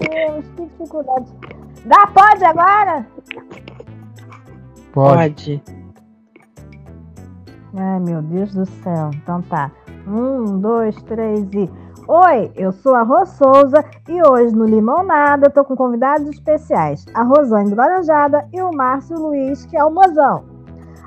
[0.00, 1.26] Deus, que dificuldade.
[1.84, 3.06] Dá, pode agora?
[4.92, 5.62] Pode.
[7.76, 9.10] Ai, meu Deus do céu.
[9.14, 9.70] Então tá.
[10.06, 11.70] Um, dois, três e.
[12.08, 17.04] Oi, eu sou a Rô Souza e hoje no Limonada eu tô com convidados especiais,
[17.12, 20.42] a Rosane do Laranjada e o Márcio Luiz, que é o mozão.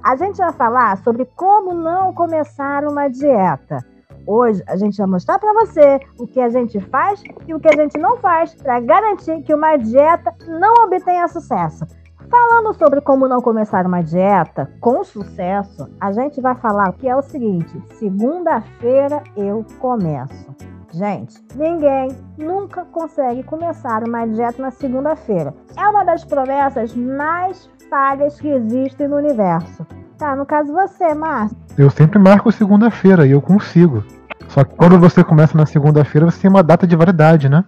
[0.03, 3.79] A gente vai falar sobre como não começar uma dieta.
[4.25, 7.67] Hoje a gente vai mostrar para você o que a gente faz e o que
[7.67, 11.85] a gente não faz para garantir que uma dieta não obtenha sucesso.
[12.29, 17.15] Falando sobre como não começar uma dieta com sucesso, a gente vai falar que é
[17.15, 20.55] o seguinte: segunda-feira eu começo.
[20.93, 25.53] Gente, ninguém nunca consegue começar uma dieta na segunda-feira.
[25.77, 29.85] É uma das promessas mais falhas que existem no universo.
[30.21, 31.57] Tá, no caso você, Márcio.
[31.75, 34.03] Eu sempre marco segunda-feira e eu consigo.
[34.49, 37.63] Só que quando você começa na segunda-feira, você tem uma data de validade, né?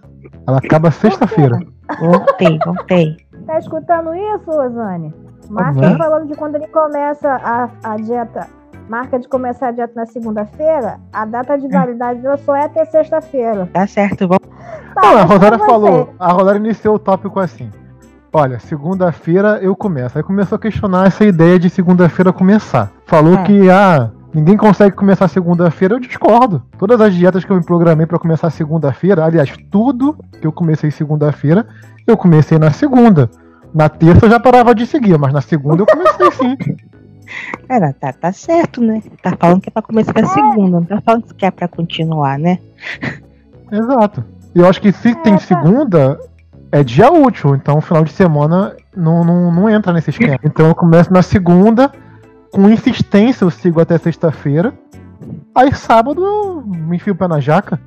[0.46, 1.58] Ela acaba sexta-feira.
[1.98, 3.16] Voltei, voltei.
[3.44, 5.12] Tá escutando isso, Rosane?
[5.50, 5.90] Márcio Uhum.
[5.90, 8.46] tá falando que quando ele começa a, a dieta,
[8.88, 12.84] marca de começar a dieta na segunda-feira, a data de validade dela só é até
[12.84, 13.68] sexta-feira.
[13.72, 14.46] Tá certo, vamos.
[14.94, 16.14] Tá, Não, a você- falou.
[16.20, 17.68] A Rosário iniciou o tópico assim.
[18.36, 20.18] Olha, segunda-feira eu começo.
[20.18, 22.90] Aí começou a questionar essa ideia de segunda-feira começar.
[23.06, 23.42] Falou É.
[23.44, 25.94] que, ah, ninguém consegue começar segunda-feira.
[25.94, 26.60] Eu discordo.
[26.76, 30.90] Todas as dietas que eu me programei pra começar segunda-feira, aliás, tudo que eu comecei
[30.90, 31.64] segunda-feira,
[32.08, 33.30] eu comecei na segunda.
[33.72, 36.56] Na terça eu já parava de seguir, mas na segunda eu comecei sim.
[37.68, 39.00] Ela tá, tá certo, né?
[39.22, 42.36] Tá falando que é pra começar a segunda, não tá falando que é pra continuar,
[42.38, 42.58] né?
[43.70, 44.24] Exato.
[44.54, 45.38] E eu acho que se tem tá.
[45.38, 46.18] segunda,
[46.74, 47.54] é dia útil.
[47.54, 50.38] Então, final de semana não, não, não entra nesse esquema.
[50.44, 51.90] Então, eu começo na segunda,
[52.52, 54.74] com insistência eu sigo até sexta-feira.
[55.54, 57.80] Aí, sábado, eu me enfio o pé na jaca.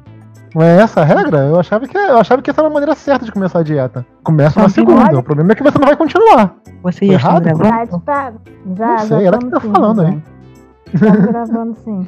[0.56, 1.40] Não é essa a regra?
[1.40, 4.06] Eu achava que, eu achava que essa era a maneira certa de começar a dieta.
[4.24, 5.20] Começa na segunda.
[5.20, 6.56] O problema é que você não vai continuar.
[6.82, 7.44] Você já Errado?
[7.46, 8.00] Já, gravando?
[8.00, 8.34] tá,
[8.76, 10.06] já, Não sei, já ela que estamos tá sim, falando aí.
[10.08, 10.24] Rosane.
[10.94, 12.08] Estamos gravando sim.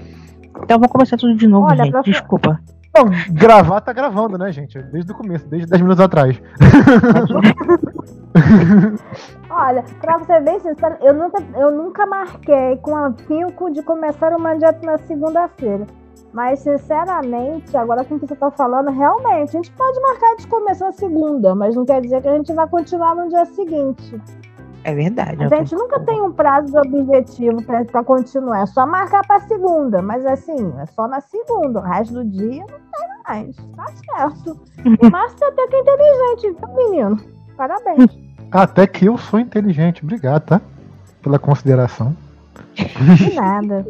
[0.63, 1.91] Então vamos começar tudo de novo, Olha, gente.
[1.91, 2.59] pra- Desculpa.
[2.95, 4.81] Não, gravar tá gravando, né, gente?
[4.81, 6.41] Desde o começo, desde 10 minutos atrás.
[9.50, 14.55] Olha, pra você ver sincero, eu nunca, eu nunca marquei com afinco de começar uma
[14.55, 15.85] dieta na segunda-feira.
[16.31, 20.47] Mas, sinceramente, agora com o que você tá falando, realmente, a gente pode marcar de
[20.47, 24.21] começar na segunda, mas não quer dizer que a gente vai continuar no dia seguinte.
[24.84, 25.44] É verdade.
[25.44, 29.40] A gente nunca tem um prazo de objetivo pra, pra continuar, é só marcar pra
[29.41, 33.85] segunda, mas assim, é só na segunda, o resto do dia não tem mais, tá
[34.16, 34.59] certo.
[35.12, 37.19] Mas você até que é inteligente, viu, menino?
[37.57, 38.18] Parabéns.
[38.51, 40.03] Até que eu sou inteligente.
[40.03, 40.62] Obrigado, tá?
[41.22, 42.16] Pela consideração.
[42.73, 43.85] De nada.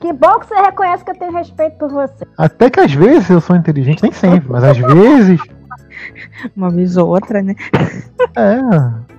[0.00, 2.26] Que bom que você reconhece que eu tenho respeito por você.
[2.38, 5.40] Até que às vezes eu sou inteligente, nem sempre, mas às vezes,
[6.56, 7.54] Uma vez ou outra, né?
[8.36, 9.10] é.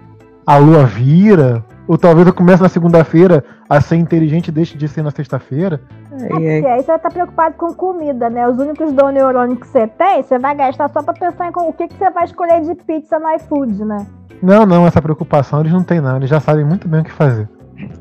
[0.46, 1.63] A lua vira.
[1.88, 5.81] Ou talvez eu comece na segunda-feira a ser inteligente e deixe de ser na sexta-feira.
[6.09, 6.66] Porque ai.
[6.66, 8.47] aí você vai estar preocupado com comida, né?
[8.47, 11.68] Os únicos dons neurônios que você tem, você vai gastar só pra pensar em com-
[11.68, 14.06] o que, que você vai escolher de pizza no iFood, né?
[14.41, 16.16] Não, não, essa preocupação eles não têm, não.
[16.18, 17.50] Eles já sabem muito bem o que fazer.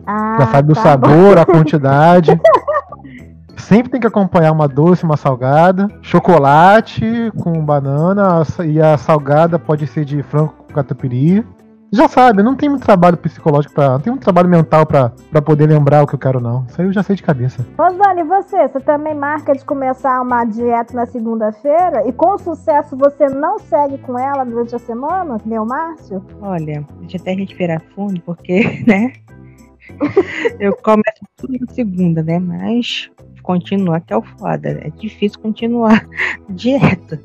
[0.07, 2.39] Ah, Já sabem o tá sabor, a quantidade.
[3.57, 5.89] Sempre tem que acompanhar uma doce, uma salgada.
[6.03, 8.43] Chocolate com banana.
[8.65, 11.45] E a salgada pode ser de frango com catupiry.
[11.93, 13.91] Já sabe, não tem muito trabalho psicológico pra.
[13.91, 16.65] Não tem muito trabalho mental pra, pra poder lembrar o que eu quero, não.
[16.69, 17.67] Isso aí eu já sei de cabeça.
[17.77, 18.69] Rosane, e você?
[18.69, 23.99] Você também marca de começar uma dieta na segunda-feira e com sucesso você não segue
[23.99, 26.25] com ela durante a semana, o Márcio?
[26.41, 29.13] Olha, deixa eu até respirar fundo, porque, né?
[30.61, 32.39] Eu começo tudo na segunda, né?
[32.39, 33.11] Mas
[33.43, 34.75] continuar que é o foda.
[34.75, 34.83] né?
[34.85, 36.07] É difícil continuar
[36.49, 37.21] a dieta.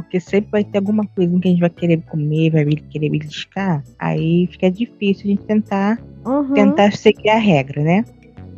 [0.00, 3.82] Porque sempre vai ter alguma coisa que a gente vai querer comer, vai querer beliscar.
[3.98, 6.52] Aí fica difícil a gente tentar, Uhum.
[6.52, 8.04] tentar seguir a regra, né?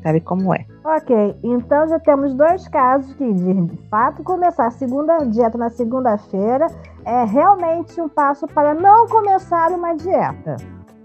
[0.03, 0.67] Sabe como é.
[0.84, 5.70] Ok, então já temos dois casos que, de de fato, começar a segunda dieta na
[5.70, 6.67] segunda-feira
[7.06, 10.56] é realmente um passo para não começar uma dieta.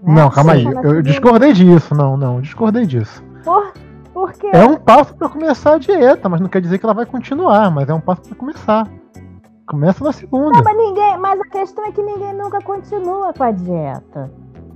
[0.02, 0.14] né?
[0.14, 0.64] Não, calma aí.
[0.64, 1.94] Eu segunda- discordei disso.
[1.94, 3.24] Não, não, discordei disso.
[3.42, 3.72] Por,
[4.12, 4.48] por quê?
[4.52, 7.70] É um passo pra começar a dieta, mas não quer dizer que ela vai continuar,
[7.70, 8.86] mas é um passo pra começar.
[9.66, 10.50] Começa na segunda.
[10.56, 14.30] Não, mas, ninguém, mas a questão é que ninguém nunca continua com a dieta.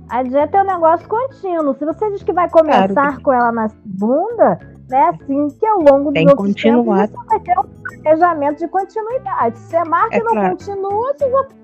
[0.09, 1.73] A dieta é um negócio contínuo.
[1.79, 3.21] Se você diz que vai começar Claro.
[3.21, 4.59] com ela na segunda,
[4.89, 7.07] né, assim que ao longo dos Tem que outros tempos continuar.
[7.07, 9.57] você vai ter um planejamento de continuidade.
[9.59, 10.49] Se você marca É e não claro.
[10.49, 11.13] continua,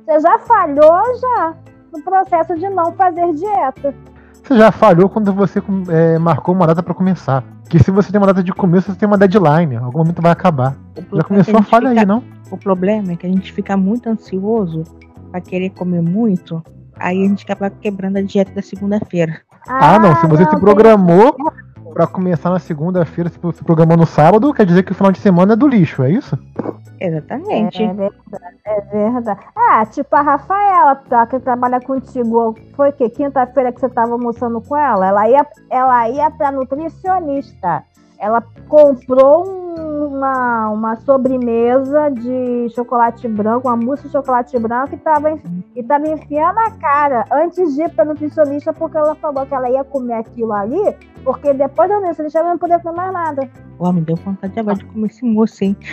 [0.06, 1.54] você já, falhou já
[1.94, 3.94] no processo de não fazer dieta.
[4.42, 7.44] Você já falhou quando você é, marcou uma data pra começar.
[7.70, 9.76] Que se você tem uma data de começo, você tem uma deadline.
[9.76, 10.74] Em algum momento vai acabar.
[11.12, 12.24] Já é começou a falha aí, não?
[12.52, 14.84] O problema é que a gente fica muito ansioso
[15.32, 16.64] pra querer comer muito,
[16.98, 19.42] aí a gente acaba quebrando a dieta da segunda-feira.
[19.68, 20.16] Ah, não.
[20.16, 21.36] Se você se tem- programou
[21.94, 25.20] pra começar na segunda-feira, se se programou no sábado, quer dizer que o final de
[25.20, 26.38] semana é do lixo, é isso?
[27.00, 27.84] Exatamente.
[27.84, 29.40] É verdade, é verdade.
[29.56, 32.56] Ah, tipo a Rafaela, tá, que trabalha contigo.
[32.76, 35.06] Foi que quinta-feira que você tava almoçando com ela?
[35.08, 37.84] Ela ia, ela ia pra nutricionista.
[38.20, 39.67] Ela comprou um-
[40.18, 45.40] uma, uma sobremesa de chocolate branco, uma mousse de chocolate branco e tava,
[45.76, 49.70] e tava enfiando a cara antes de ir pra nutricionista, porque ela falou que ela
[49.70, 53.50] ia comer aquilo ali, porque depois da nutricionista ela não ia poder comer mais nada.
[53.80, 55.78] Ó, me deu vontade agora de comer esse moço, hein?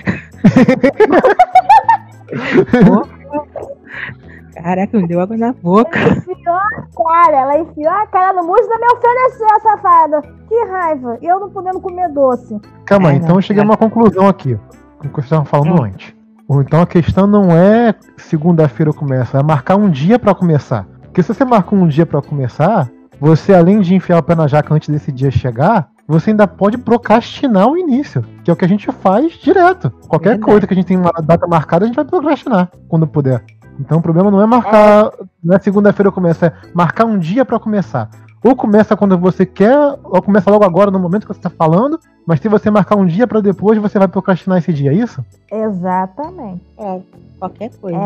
[4.55, 5.99] Caraca, me deu água na boca.
[5.99, 10.23] Ela enfiou a cara, ela enfiou a cara no mousse e ainda me ofereceu, safada.
[10.49, 11.19] Que raiva.
[11.23, 12.61] Eu não podendo comer doce.
[12.85, 14.59] Calma aí, É, então eu cheguei a uma conclusão aqui,
[14.99, 15.85] com o que você estava falando Hum.
[15.85, 16.15] antes.
[16.49, 20.87] Ou então a questão não é segunda-feira começa, é marcar um dia pra começar.
[21.05, 24.47] Porque se você marca um dia pra começar, você além de enfiar o pé na
[24.47, 28.65] jaca antes desse dia chegar, você ainda pode procrastinar o início, que é o que
[28.65, 29.91] a gente faz direto.
[30.07, 30.51] Qualquer Verdade.
[30.53, 33.43] coisa que a gente tem uma data marcada, a gente vai procrastinar quando puder.
[33.79, 35.11] Então o problema não é marcar,
[35.43, 38.09] não é segunda-feira começa, é marcar um dia pra começar.
[38.45, 39.75] Ou começa quando você quer,
[40.05, 43.07] ou começa logo agora no momento que você tá falando, mas se você marcar um
[43.07, 45.25] dia pra depois, você vai procrastinar esse dia, é isso?
[45.51, 46.61] Exatamente.
[46.79, 47.01] É,
[47.39, 47.99] qualquer coisa.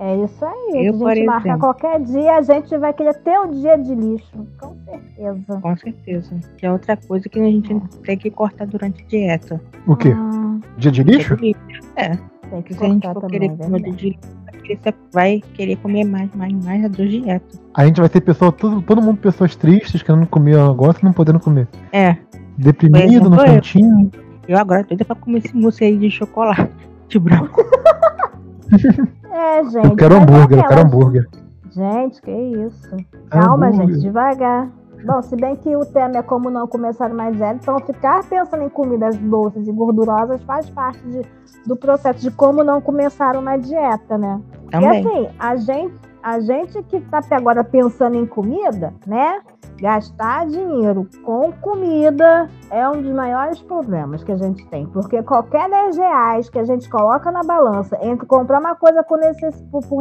[0.00, 0.86] É, é isso aí.
[0.86, 1.60] Eu, Se a gente marcar exemplo.
[1.60, 4.46] qualquer dia, a gente vai querer ter um dia de lixo.
[4.58, 5.60] Com certeza.
[5.60, 6.34] Com certeza.
[6.58, 9.60] Que é outra coisa que a gente tem que cortar durante a dieta.
[9.86, 10.08] O quê?
[10.12, 11.36] Hum, Dia de lixo?
[11.96, 12.16] É,
[12.50, 13.96] tem que se a gente cortar for também, querer é comer verdade.
[13.96, 14.18] de lixo,
[14.64, 17.44] querer ser- vai querer comer mais, mais, mais a do dieta.
[17.74, 21.04] A gente vai ter pessoa, todo, todo mundo pessoas tristes, querendo comer um negócio e
[21.04, 21.68] não podendo comer.
[21.92, 22.16] É,
[22.58, 23.44] Deprimido no exemplo, eu.
[23.54, 24.10] cantinho.
[24.48, 26.68] eu agora tô doida pra comer esse mousse aí de chocolate
[27.18, 27.62] branco.
[29.30, 29.84] É, gente.
[29.84, 31.28] Eu quero mas hambúrguer, eu quero hambúrguer.
[31.70, 32.96] Gente, que isso.
[33.28, 33.88] Calma, Hambúrguer.
[33.94, 34.68] gente, devagar.
[35.04, 38.62] Bom, se bem que o tema é como não começar uma dieta, então ficar pensando
[38.62, 41.22] em comidas doces e gordurosas faz parte de-
[41.66, 44.40] do processo de como não começar uma dieta, né?
[44.70, 45.04] Também.
[45.04, 49.40] E assim, a gente, a gente que tá agora pensando em comida, né?
[49.80, 54.86] Gastar dinheiro com comida é um dos maiores problemas que a gente tem.
[54.86, 59.18] Porque qualquer 10 reais que a gente coloca na balança entre comprar uma coisa por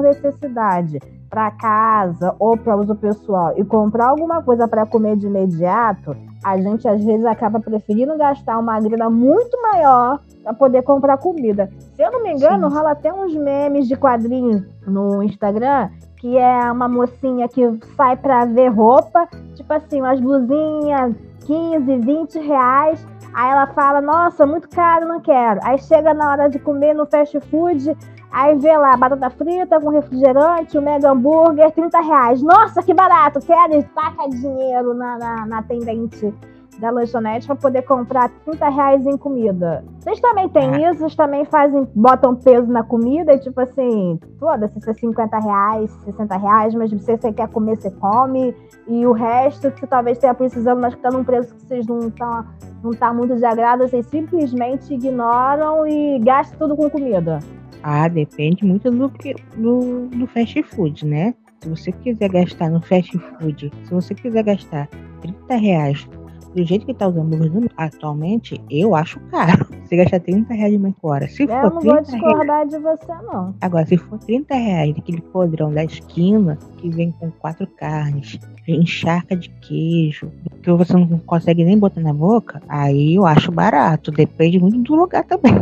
[0.04, 1.00] necessidade
[1.30, 6.58] para casa ou para uso pessoal e comprar alguma coisa para comer de imediato, a
[6.60, 11.72] gente às vezes acaba preferindo gastar uma grana muito maior para poder comprar comida.
[11.96, 12.76] Se eu não me engano, Sim.
[12.76, 15.90] rola até uns memes de quadrinhos no Instagram
[16.24, 21.14] que é uma mocinha que sai pra ver roupa, tipo assim, umas blusinhas
[21.46, 23.06] 15, 20 reais.
[23.34, 25.60] Aí ela fala, nossa, muito caro, não quero.
[25.66, 27.94] Aí chega na hora de comer no fast food,
[28.32, 32.42] aí vê lá batata frita com refrigerante, o mega hambúrguer, 30 reais.
[32.42, 36.34] Nossa, que barato, quero, e taca dinheiro na, na, na atendente
[36.80, 39.84] da lanchonete para poder comprar 30 reais em comida.
[40.00, 41.00] Vocês também têm isso?
[41.00, 45.92] Vocês também fazem, botam peso na comida e tipo assim, foda-se, se é 50 reais,
[46.06, 48.56] 60 reais, mas se você quer comer, você come.
[48.88, 52.10] E o resto que talvez tenha precisando, mas que tá num preço que vocês não
[52.10, 52.46] tá,
[52.84, 57.40] não tá muito de agrado, vocês simplesmente ignoram e gastam tudo com comida.
[57.82, 61.34] Ah, depende muito do, que, do, do fast food, né?
[61.62, 64.88] Se você quiser gastar no fast food, se você quiser gastar
[65.22, 66.10] 30 reais
[66.54, 69.66] do jeito que tá os hambúrgueres atualmente, eu acho caro.
[69.84, 71.28] Você gastar 30 reais de uma hora.
[71.28, 73.54] Se Eu for não vou 30 reais, discordar de você, não.
[73.62, 79.36] agora, se for 30 reais daquele podrão da esquina, que vem com quatro carnes, encharca
[79.36, 80.32] de queijo,
[80.62, 84.10] que você não consegue nem botar na boca, aí eu acho barato.
[84.12, 85.54] Depende muito do lugar também.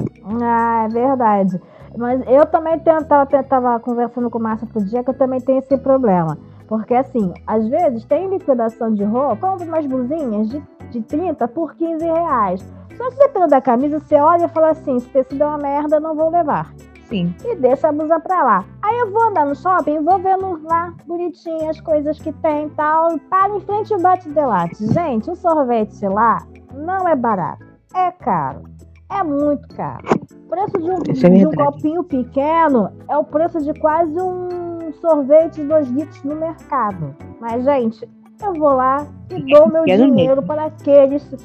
[0.42, 1.60] Ah, é verdade.
[1.98, 5.42] Mas eu também tenho- tava, tava conversando com o Márcio outro dia que eu também
[5.42, 6.38] tenho esse problema.
[6.68, 11.74] Porque assim, às vezes tem liquidação de roupa, compra umas blusinhas de, de 30 por
[11.76, 12.62] 15 reais.
[12.96, 16.00] Só que dependendo da camisa, você olha e fala assim, se tecido é uma merda,
[16.00, 16.74] não vou levar.
[17.06, 17.36] Sim.
[17.44, 18.66] E deixa a blusa pra lá.
[18.82, 22.70] Aí eu vou andar no shopping, vou vendo lá bonitinho as coisas que tem e
[22.72, 24.88] tal, e paro em frente ao Bate Delate.
[24.94, 26.38] Gente, um sorvete lá
[26.74, 28.64] não é barato, é caro,
[29.12, 30.06] é muito caro.
[30.46, 34.94] O preço de um, é de um copinho pequeno é o preço de quase um
[35.02, 37.14] sorvete de 2 litros no mercado.
[37.40, 38.08] Mas, gente,
[38.46, 40.48] eu vou lá e dou meu Pequeno dinheiro mesmo.
[40.48, 41.36] para aqueles.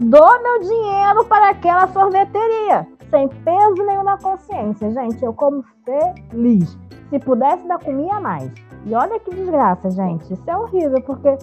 [0.00, 2.86] Dou meu dinheiro para aquela sorveteria.
[3.10, 5.22] Sem peso nenhum na consciência, gente.
[5.24, 6.76] Eu como feliz.
[7.10, 8.50] Se pudesse, ainda comia mais.
[8.86, 10.32] E olha que desgraça, gente.
[10.32, 11.36] Isso é horrível, porque,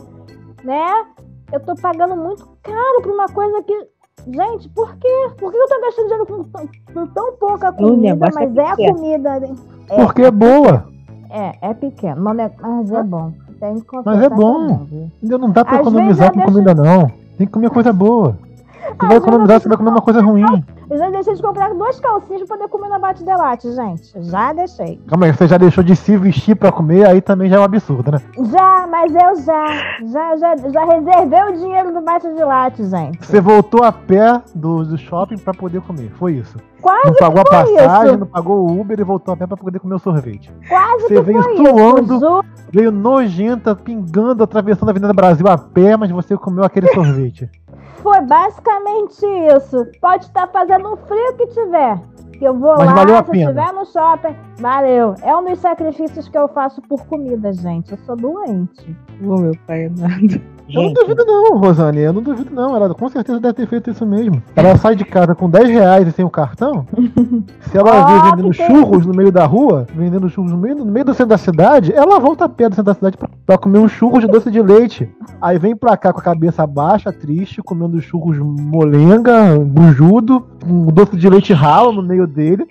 [0.64, 1.06] né?
[1.52, 3.88] Eu tô pagando muito caro por uma coisa que.
[4.28, 5.30] Gente, por quê?
[5.40, 8.66] Por que eu tô gastando dinheiro com, tão- com tão pouca comida, é mas é
[8.68, 8.96] a pequeno.
[8.96, 9.40] comida.
[9.90, 10.86] É, Porque é boa.
[11.30, 13.32] É, é pequeno, mas é, mas é bom.
[13.60, 14.88] Tem que Mas é bom.
[15.22, 17.08] Ainda não dá pra Às economizar vezes com eu comida, não.
[17.38, 18.38] Tem que comer coisa boa.
[19.00, 20.44] Você vai economizar, você vai comer uma coisa ruim.
[20.90, 24.12] Eu já deixei de comprar duas calcinhas pra poder comer na Bate Delate, gente.
[24.24, 25.00] Já deixei.
[25.08, 27.64] Calma aí, você já deixou de se vestir pra comer, aí também já é um
[27.64, 28.20] absurdo, né?
[28.52, 29.68] Já, mas eu já.
[30.08, 33.24] Já, já, já reservei o dinheiro do Bate Delate, gente.
[33.26, 36.10] Você voltou a pé do, do shopping pra poder comer.
[36.18, 36.58] Foi isso.
[36.82, 38.18] Quase Não pagou a passagem, isso.
[38.18, 40.50] não pagou o Uber e voltou a pé pra poder comer o sorvete.
[40.68, 42.16] Quase Você que veio foi suando.
[42.16, 42.44] isso.
[42.72, 47.50] Veio nojenta, pingando, atravessando a Avenida Brasil a pé, mas você comeu aquele sorvete.
[48.02, 49.26] Foi basicamente
[49.56, 49.86] isso.
[50.00, 52.00] Pode estar fazendo o frio que tiver.
[52.40, 53.52] Que eu vou Mas lá, valeu a se pena.
[53.52, 55.14] estiver no shopping, valeu.
[55.22, 57.92] É um dos sacrifícios que eu faço por comida, gente.
[57.92, 58.96] Eu sou doente.
[59.22, 60.42] Ô, meu pai amado.
[60.72, 62.00] Eu não duvido não, Rosane.
[62.00, 62.76] Eu não duvido não.
[62.76, 64.42] Ela com certeza deve ter feito isso mesmo.
[64.56, 66.86] Ela sai de casa com 10 reais e sem o cartão.
[67.62, 70.86] Se ela Ó, vê vendendo churros no meio da rua, vendendo churros no meio, no
[70.86, 73.58] meio do centro da cidade, ela volta a pé do centro da cidade pra, pra
[73.58, 75.10] comer um churros de doce de leite.
[75.42, 81.18] Aí vem pra cá com a cabeça baixa, triste, comendo churros molenga, bujudo, um doce
[81.18, 82.66] de leite ralo no meio dele.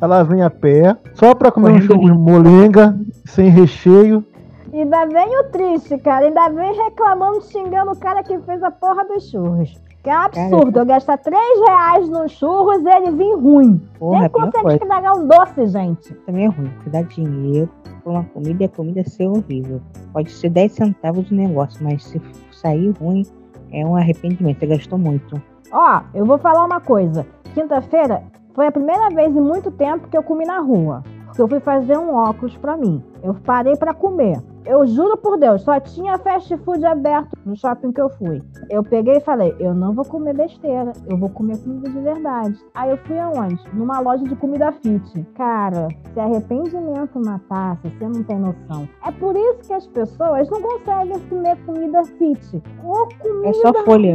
[0.00, 4.24] Ela vem a pé, só pra comer um churros molenga, sem recheio.
[4.72, 6.26] Ainda vem o triste, cara.
[6.26, 9.74] Ainda vem reclamando, xingando o cara que fez a porra dos churros.
[10.02, 10.78] Que é um absurdo.
[10.78, 13.80] Eu gastar 3 reais nos churros e ele vir ruim.
[13.98, 16.14] porra, Quem é consegue estragar um doce, gente?
[16.26, 16.70] Também é ruim.
[16.78, 17.68] Você dá dinheiro
[18.04, 19.80] por uma comida e a comida ser horrível.
[20.12, 22.20] Pode ser 10 centavos o negócio, mas se
[22.52, 23.24] sair ruim,
[23.72, 24.60] é um arrependimento.
[24.60, 25.42] Você gastou muito.
[25.72, 27.26] Ó, eu vou falar uma coisa.
[27.54, 28.22] Quinta-feira
[28.56, 31.04] foi a primeira vez em muito tempo que eu comi na rua.
[31.26, 33.04] Porque eu fui fazer um óculos pra mim.
[33.22, 34.40] Eu parei pra comer.
[34.64, 38.42] Eu juro por Deus, só tinha fast food aberto no shopping que eu fui.
[38.70, 42.58] Eu peguei e falei, eu não vou comer besteira, eu vou comer comida de verdade.
[42.74, 43.60] Aí eu fui aonde?
[43.74, 45.22] Numa loja de comida fit.
[45.36, 48.88] Cara, se arrependimento matasse, você não tem noção.
[49.06, 52.62] É por isso que as pessoas não conseguem comer comida fit.
[52.82, 54.14] Ou comida É só folha.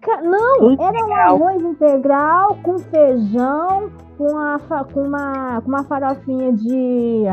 [0.00, 4.58] Ca- Não, Tudo era um arroz integral com feijão, com, a,
[4.92, 7.24] com, uma, com uma farofinha de.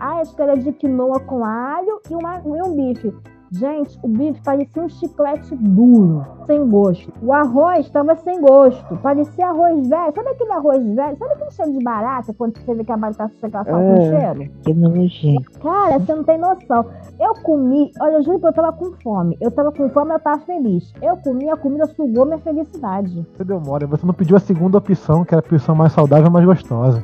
[0.00, 3.14] Ah, acho que era de quinoa com alho e, uma, e um bife.
[3.52, 7.12] Gente, o bife parecia um chiclete duro, sem gosto.
[7.22, 10.12] O arroz estava sem gosto, parecia arroz velho.
[10.14, 11.16] Sabe aquele arroz velho?
[11.16, 14.00] Sabe aquele cheiro de barata quando você vê que a barata chega só com Ah.
[14.02, 14.50] cheiro?
[14.62, 15.60] Que nojento.
[15.60, 16.86] Cara, você não tem noção.
[17.20, 19.36] Eu comi, olha, eu juro que eu tava com fome.
[19.40, 20.92] Eu tava com fome, eu tava feliz.
[21.00, 23.26] Eu comi, a comida sugou minha felicidade.
[23.36, 26.26] Você deu mole, você não pediu a segunda opção, que era a opção mais saudável
[26.26, 27.02] e mais gostosa.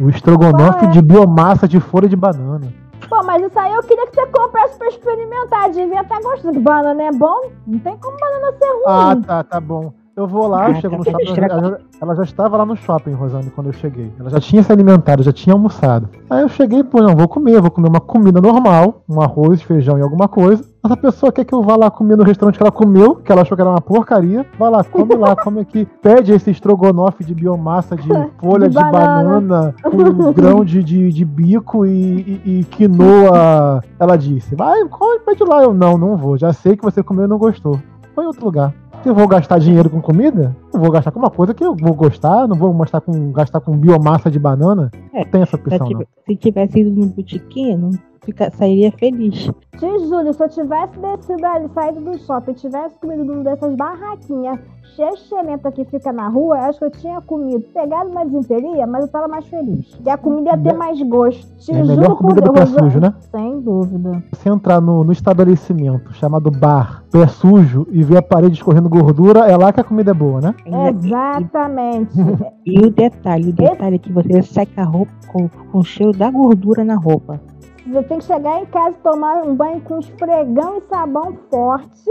[0.00, 0.88] O estrogonofe é?
[0.88, 2.66] de biomassa de folha de banana.
[3.08, 5.70] Pô, mas isso aí eu queria que você comprasse pra experimentar.
[5.70, 6.60] Devia estar gostando.
[6.60, 7.50] Banana é bom?
[7.66, 8.82] Não tem como banana ser ruim.
[8.86, 9.92] Ah, tá, tá bom.
[10.16, 11.40] Eu vou lá, eu chego no tá shopping.
[11.40, 14.12] Ela, ela- já estava lá no shopping, Rosane, quando eu cheguei.
[14.20, 16.08] Ela já tinha se alimentado, já tinha almoçado.
[16.30, 19.98] Aí eu cheguei, pô, não, vou comer, vou comer uma comida normal, um arroz, feijão
[19.98, 20.62] e alguma coisa.
[20.84, 23.42] Essa pessoa quer que eu vá lá comer no restaurante que ela comeu, que ela
[23.42, 24.46] achou que era uma porcaria.
[24.56, 25.84] Vai lá, come lá, come aqui.
[26.00, 29.40] Pede esse estrogonofe de biomassa de folha de, De banana.
[29.40, 29.74] banana.
[29.82, 31.90] com grão de, de, de bico e,
[32.44, 33.82] e, e quinoa.
[33.98, 35.64] Ela disse, vai, come, pede lá.
[35.64, 36.38] Eu, não, não vou.
[36.38, 37.80] Já sei que você comeu e não gostou.
[38.14, 38.72] Foi em outro lugar.
[39.04, 41.92] Eu vou gastar dinheiro com comida, eu vou gastar com uma coisa que eu vou
[41.94, 44.90] gostar, não vou gastar com, gastar com biomassa de banana.
[45.12, 46.06] É, Não tem essa Se opção, não.
[46.26, 47.90] se tivesse ido no botiquinho, não
[48.24, 49.50] fica, sairia feliz.
[49.78, 53.74] Te juro, se eu tivesse descido ali, saído do shopping, e tivesse comido numa dessas
[53.74, 54.58] barraquinhas
[54.94, 59.02] chechelenta que fica na rua, eu acho que eu tinha comido, pegado uma desinteria, mas
[59.02, 59.98] eu tava mais feliz.
[60.04, 61.46] E a comida ia ter mais gosto.
[61.58, 63.14] Te É a juro melhor por comida do pé sujo, né?
[63.30, 64.22] Sem dúvida.
[64.34, 69.46] Se entrar no, no estabelecimento chamado bar, pé sujo, e ver a parede escorrendo gordura,
[69.46, 70.54] é lá que a comida é boa, né?
[70.90, 72.14] Exatamente.
[72.66, 76.12] E o detalhe, o detalhe é que você com a roupa com, com o cheiro
[76.16, 77.38] da gordura na roupa.
[77.86, 82.10] Você tem que chegar em casa e tomar um banho com esfregão e sabão forte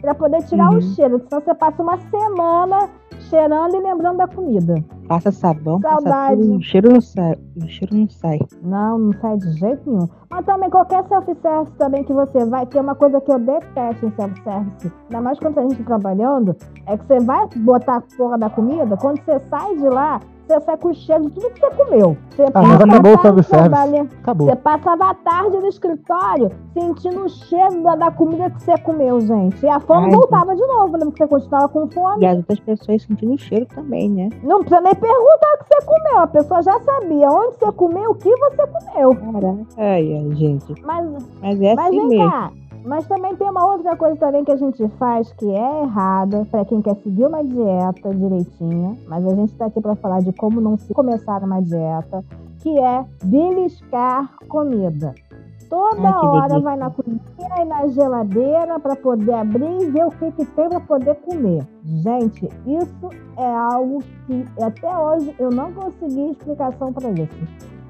[0.00, 0.78] pra poder tirar Uhum.
[0.78, 1.20] o cheiro.
[1.28, 2.88] Senão você passa uma semana
[3.30, 4.74] cheirando e lembrando da comida.
[5.06, 6.40] Passa sabão, passa Saudade.
[6.40, 7.36] tudo, o cheiro não sai.
[7.56, 8.38] O cheiro não sai.
[8.62, 10.08] Não, não sai de jeito nenhum.
[10.28, 14.10] Mas também qualquer self-service também que você vai, tem uma coisa que eu detesto em
[14.12, 18.38] self-service, ainda mais quando a gente tá trabalhando, é que você vai botar a porra
[18.38, 21.60] da comida, quando você sai de lá, você sai com o cheiro de tudo que
[21.60, 22.16] você comeu.
[22.30, 23.70] Você Ah, mas passa acabou a o tarde self-service.
[23.70, 24.46] trabalhando- Acabou.
[24.48, 29.20] Você passava a tarde no escritório sentindo o cheiro da, da comida que você comeu,
[29.20, 29.64] gente.
[29.64, 32.22] E a fome Ai, voltava de novo, lembra que você continuava com fome?
[32.22, 34.28] E as outras pessoas sentindo o cheiro também, né?
[34.42, 38.10] Não precisa nem perguntar o que você comeu, a pessoa já sabia onde você comeu,
[38.10, 39.14] o que você comeu.
[39.14, 39.66] Caraca.
[39.76, 40.74] Ai, ai, gente.
[40.84, 41.02] Mas
[41.40, 42.30] Mas é Mas assim vem mesmo.
[42.30, 42.50] cá,
[42.84, 46.64] mas também tem uma outra coisa também que a gente faz que é errada pra
[46.64, 48.96] quem quer seguir uma dieta direitinha.
[49.06, 52.24] Mas a gente tá aqui pra falar de como não se começar uma dieta.
[52.60, 55.14] que é beliscar comida.
[55.68, 56.60] Toda Ai, hora delícia.
[56.60, 57.20] vai na cozinha
[57.60, 61.66] e na geladeira para poder abrir e ver o que, que tem para poder comer.
[61.82, 67.48] Gente, isso é algo que até hoje eu não consegui explicação para isso.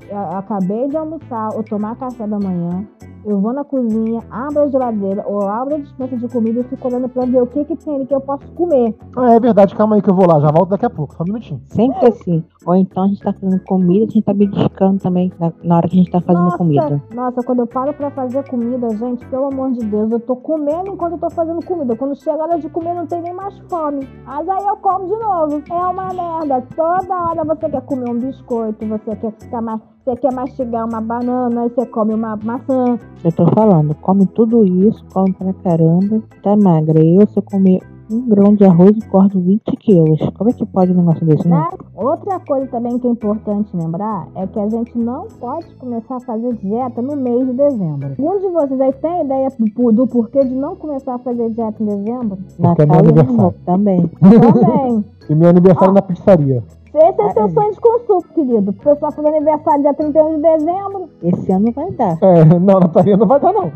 [0.09, 2.87] Eu acabei de almoçar ou tomar café da manhã.
[3.25, 6.89] Eu vou na cozinha, abro a geladeira ou abro a dispensa de comida e fico
[6.89, 8.95] olhando para ver o que, que tem ali que eu posso comer.
[9.17, 11.23] Ah, é verdade, calma aí que eu vou lá, já volto daqui a pouco, só
[11.23, 11.61] um minutinho.
[11.67, 12.45] Sempre assim.
[12.67, 15.89] Ou então a gente tá fazendo comida, a gente tá beliscando também na, na hora
[15.89, 17.03] que a gente tá fazendo nossa, comida.
[17.15, 20.91] Nossa, quando eu paro pra fazer comida, gente, pelo amor de Deus, eu tô comendo
[20.91, 21.97] enquanto eu tô fazendo comida.
[21.97, 24.09] Quando chega a hora de comer, não tem nem mais fome.
[24.25, 25.63] Mas aí eu como de novo.
[25.71, 26.67] É uma merda.
[26.75, 29.81] Toda hora você quer comer um biscoito, você quer ficar mais.
[30.05, 32.99] Você quer mastigar uma banana, aí você come uma maçã.
[33.23, 37.01] Eu tô falando, come tudo isso, come pra caramba, tá magra.
[37.01, 37.81] Eu, se eu comer
[38.11, 40.21] um grão de arroz, corto 20 quilos.
[40.37, 41.69] Como é que pode um negócio desse, né?
[41.95, 46.21] Outra coisa também que é importante lembrar é que a gente não pode começar a
[46.21, 48.09] fazer dieta no mês de dezembro.
[48.19, 51.81] Algum de vocês aí tem ideia do, do porquê de não começar a fazer dieta
[51.81, 52.39] em dezembro?
[52.57, 53.55] Porque é meu Natal e aniversário.
[53.65, 54.09] Também.
[54.09, 55.05] Também.
[55.31, 56.65] E meu aniversário na pizzaria.
[56.95, 58.71] Esse é Ah, seu sonho de consumo, querido.
[58.71, 61.09] O pessoal faz aniversário dia 31 de dezembro.
[61.23, 62.19] Esse ano vai dar.
[62.21, 63.73] É, não, Natalia não vai dar, não.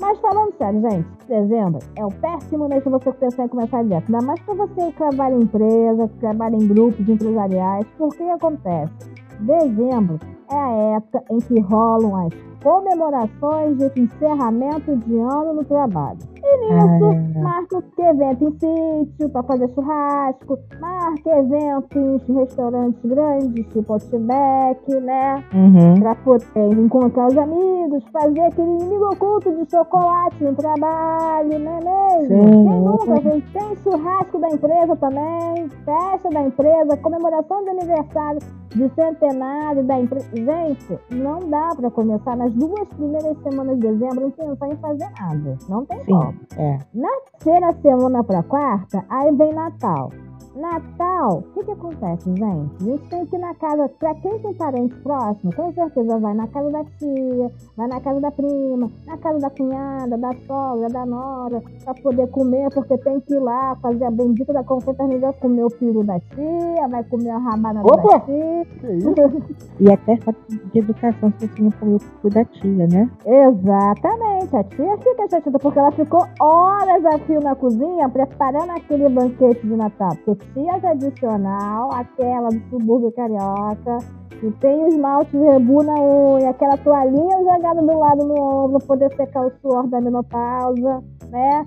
[0.00, 3.82] Mas falando sério, gente, dezembro é o péssimo mês pra você pensar em começar a
[3.84, 4.04] dieta.
[4.12, 7.86] Ainda mais pra você que trabalha em empresa, que trabalha em grupos empresariais.
[7.96, 8.92] Porque que acontece?
[9.40, 10.18] Dezembro
[10.50, 16.18] é a época em que rolam as comemorações de encerramento de ano no trabalho.
[16.44, 17.40] E nisso, Ah.
[17.40, 25.44] marca evento em sítio para fazer churrasco, marca evento em restaurantes grandes, tipo Outback, né?
[25.54, 26.00] Uhum.
[26.00, 32.18] Pra poder encontrar os amigos, fazer aquele inimigo oculto de chocolate no trabalho, não é
[32.18, 32.42] mesmo?
[32.44, 32.64] Sim.
[32.68, 33.44] Quem nunca fez?
[33.52, 38.40] Tem churrasco da empresa também, festa da empresa, comemoração de aniversário
[38.74, 40.28] de centenário da empresa.
[40.34, 45.10] Gente, não dá pra começar nas duas primeiras semanas de dezembro não pensar em fazer
[45.18, 45.58] nada.
[45.68, 46.12] Não tem Sim.
[46.12, 46.34] como.
[46.56, 46.78] É.
[46.94, 50.10] Na terceira semana pra quarta, aí vem Natal.
[50.54, 52.70] Natal, o que que acontece, gente?
[52.80, 56.34] A gente tem que ir na casa, pra quem tem parente próximo, com certeza vai
[56.34, 60.88] na casa da tia, vai na casa da prima, na casa da cunhada, da sogra,
[60.88, 65.40] da nora, pra poder comer, porque tem que ir lá fazer a bendita da confraternização,
[65.40, 68.18] comer o peru da tia, vai comer a rabanada Opa!
[68.18, 68.64] da tia.
[68.80, 69.12] Que isso?
[69.80, 73.10] E até de educação se você não comeu o cu da tia, né?
[73.26, 79.08] Exatamente, a tia fica chateada porque ela ficou horas a fio na cozinha preparando aquele
[79.08, 80.16] banquete de Natal.
[80.24, 83.98] Porque tia tradicional, aquela do subúrbio carioca,
[84.40, 88.86] que tem o esmalte rebu na unha, aquela toalhinha jogada do lado no ombro pra
[88.88, 91.66] poder secar o suor da menopausa, né?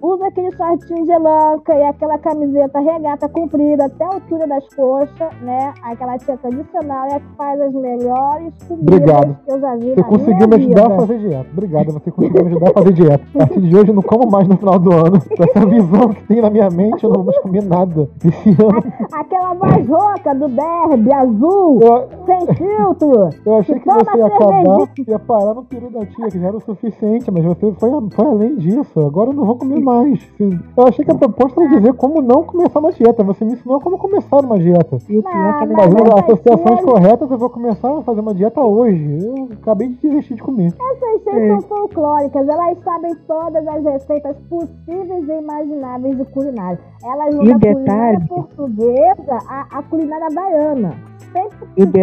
[0.00, 5.40] Usa aquele shortinho de elanca e aquela camiseta regata comprida até a altura das coxas,
[5.42, 5.72] né?
[5.82, 9.36] Aquela tia tradicional é a que faz as melhores comidas Obrigado.
[9.44, 10.94] que eu já vi Você na conseguiu me ajudar vida.
[10.94, 11.46] a fazer dieta.
[11.52, 13.24] Obrigado, você conseguiu me ajudar a fazer dieta.
[13.34, 15.18] A partir de hoje eu não como mais no final do ano.
[15.36, 18.08] Com essa visão que tem na minha mente, eu não vou mais comer nada.
[18.24, 23.30] Esse ano Aquela voz rouca do derby azul, eu, sem filtro.
[23.44, 26.48] eu achei que Toma você ia acabar, ia parar no peru da tia, que já
[26.48, 29.00] era o suficiente, mas você foi, foi além disso.
[29.00, 30.20] Agora eu não vou comer mais.
[30.38, 30.58] Sim.
[30.76, 33.22] Eu achei que a proposta era dizer como não começar uma dieta.
[33.24, 34.98] Você me ensinou como começar uma dieta.
[35.08, 38.34] E o pior que Não, Fazendo mas associações corretas, eu vou começar a fazer uma
[38.34, 39.18] dieta hoje.
[39.24, 40.72] Eu acabei de desistir de comer.
[40.92, 46.78] Essas seis são folclóricas, elas sabem todas as receitas possíveis e imagináveis de culinária.
[47.04, 50.94] Elas vão E da culinária portuguesa à, à culinária baiana.
[51.32, 51.48] Sem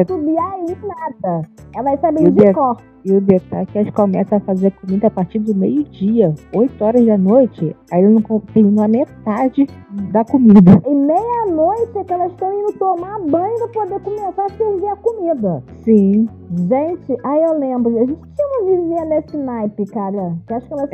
[0.08, 1.48] subiar em nada.
[1.76, 2.78] Elas sabem de de- cor.
[3.06, 6.84] E o detalhe é que elas começam a fazer comida a partir do meio-dia, 8
[6.84, 9.68] horas da noite, aí não com- terminou a metade
[10.12, 10.72] da comida.
[10.86, 14.96] E meia-noite é que elas estão indo tomar banho para poder começar a servir a
[14.98, 15.64] comida.
[15.84, 16.28] Sim.
[16.52, 20.34] Gente, aí eu lembro, a gente tinha uma vizinha nesse naipe, cara.
[20.48, 20.94] Que acho que ela se.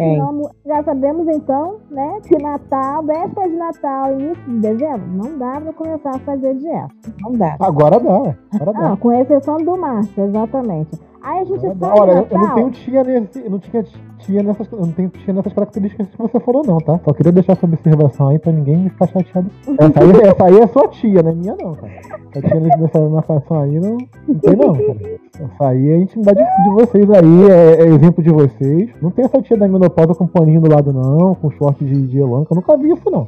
[0.65, 2.19] Já sabemos então, né?
[2.27, 6.89] Que Natal, véspera de Natal, início de dezembro, não dá pra começar a fazer dieta.
[7.21, 7.55] Não dá.
[7.59, 8.91] Agora dá, agora dá.
[8.93, 10.91] Ah, com exceção do Márcio, exatamente.
[11.25, 11.87] Aí a gente dá.
[11.87, 13.39] sai Olha, de eu- eu não tenho tia nesse.
[13.43, 13.83] Eu não tinha
[14.19, 14.71] tia nessas.
[14.71, 16.99] Eu não tenho tia nessas características que você falou, não, tá?
[17.03, 19.49] Só queria deixar essa observação aí pra ninguém ficar chateado.
[19.79, 21.91] Essa aí, essa aí é sua tia, não é minha não, cara.
[22.35, 25.19] Essa tia nessa marcação aí não, não tem não, cara.
[25.39, 28.89] Essa aí é intimidade de vocês aí, é, é exemplo de vocês.
[29.01, 32.19] Não tem essa tia da menopausa com paninho do lado, não, com short de, de
[32.19, 32.47] elanca.
[32.51, 33.27] Eu nunca vi isso, não.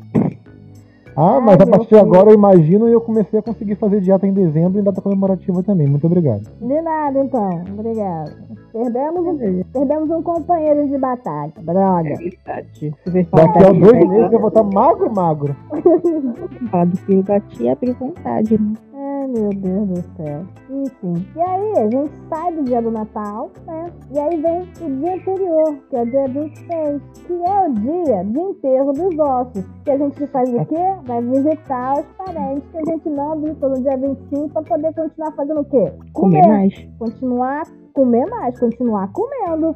[1.19, 4.27] Ah, mas a partir de agora eu imagino e eu comecei a conseguir fazer dieta
[4.27, 5.87] em dezembro em data comemorativa também.
[5.87, 6.43] Muito obrigado.
[6.61, 7.63] De nada, então.
[7.73, 8.31] Obrigado.
[8.71, 11.51] Perdemos, um- perdemos um companheiro de batalha.
[11.59, 12.09] Droga.
[12.09, 12.93] É verdade.
[13.33, 15.55] Daqui a dois tia, meses eu vou estar magro, magro.
[16.69, 18.59] falar do filho da tia, abre vontade,
[18.93, 19.16] né?
[19.19, 20.41] Ai, meu Deus do céu.
[20.69, 21.25] Enfim.
[21.35, 23.85] E aí, a gente sai do dia do Natal, né?
[24.13, 28.23] E aí vem o dia anterior, que é o dia 26, que é o dia
[28.25, 29.65] de enterro dos ossos.
[29.83, 30.75] Que a gente faz o quê?
[31.05, 35.31] Vai visitar os parentes que a gente não visitou no dia 25 para poder continuar
[35.31, 35.93] fazendo o quê?
[36.13, 36.87] Comer mais.
[36.99, 39.75] Continuar comer mais, continuar comendo.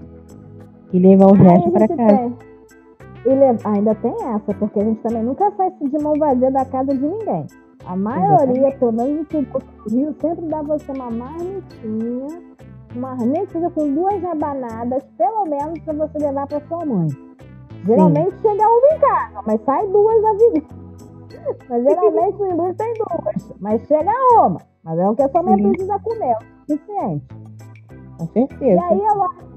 [0.93, 2.15] E levar o resto a pra gente casa.
[2.17, 2.35] tem-
[3.25, 6.93] E ainda tem essa, porque a gente também nunca sai de mão vazia da casa
[6.93, 7.45] de ninguém.
[7.85, 9.45] A maioria, pelo menos no
[9.89, 12.41] Rio, sempre dá você uma marmitinha,
[12.95, 17.07] uma, nem que seja com duas rabanadas, pelo menos pra você levar pra sua mãe.
[17.85, 20.81] Geralmente chega uma em casa, mas sai duas da vida.
[21.67, 24.61] Mas geralmente no embrulho tem duas, mas chega uma.
[24.83, 25.69] Mas é o que a sua mãe Sim.
[25.71, 26.41] precisa comer, é o
[26.71, 27.25] suficiente.
[28.17, 28.81] Com E certeza.
[28.83, 29.50] aí, eu acho,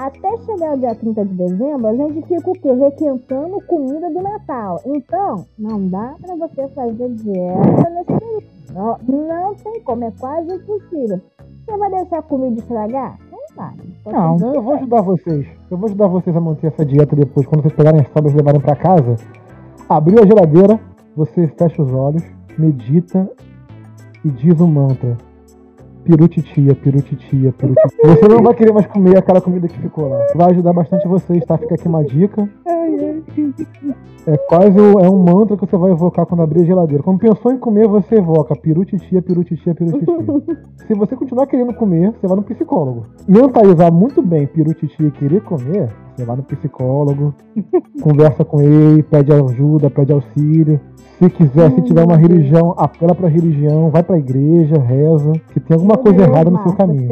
[0.00, 2.72] até chegar o dia 30 de dezembro, a gente fica o quê?
[2.72, 4.80] Requentando comida do Natal.
[4.86, 8.46] Então, não dá pra você fazer dieta nesse período.
[8.72, 11.20] Não, não tem como, é quase impossível.
[11.66, 13.18] Você vai deixar a comida estragar?
[13.30, 13.74] Não vai.
[14.06, 14.38] Não.
[14.38, 15.46] Não, eu vou ajudar vocês.
[15.70, 18.36] Eu vou ajudar vocês a manter essa dieta depois, quando vocês pegarem as sobras e
[18.36, 19.16] levarem pra casa.
[19.86, 20.80] Abriu a geladeira,
[21.14, 22.24] você fecha os olhos,
[22.56, 23.30] medita
[24.24, 25.29] e diz o mantra.
[26.10, 27.90] Pirutitia, pirutitia, pirutitia.
[28.02, 30.18] Você não vai querer mais comer aquela comida que ficou lá.
[30.34, 31.56] Vai ajudar bastante vocês, tá?
[31.56, 32.48] Fica aqui uma dica.
[34.26, 37.00] É quase o- é um mantra que você vai evocar quando abrir a geladeira.
[37.04, 40.16] Quando pensou em comer, você evoca pirutitia, pirutitia, pirutitia.
[40.88, 43.04] Se você continuar querendo comer, você vai no psicólogo.
[43.28, 47.34] Mentalizar muito bem pirutitia e querer comer, você vai no psicólogo,
[48.02, 50.80] conversa com ele, pede ajuda, pede auxílio.
[51.18, 55.74] Se quiser, se tiver uma religião, apela pra religião, vai pra igreja, reza, que tem
[55.74, 57.08] alguma coisa Meu errada no seu Deus, caminho.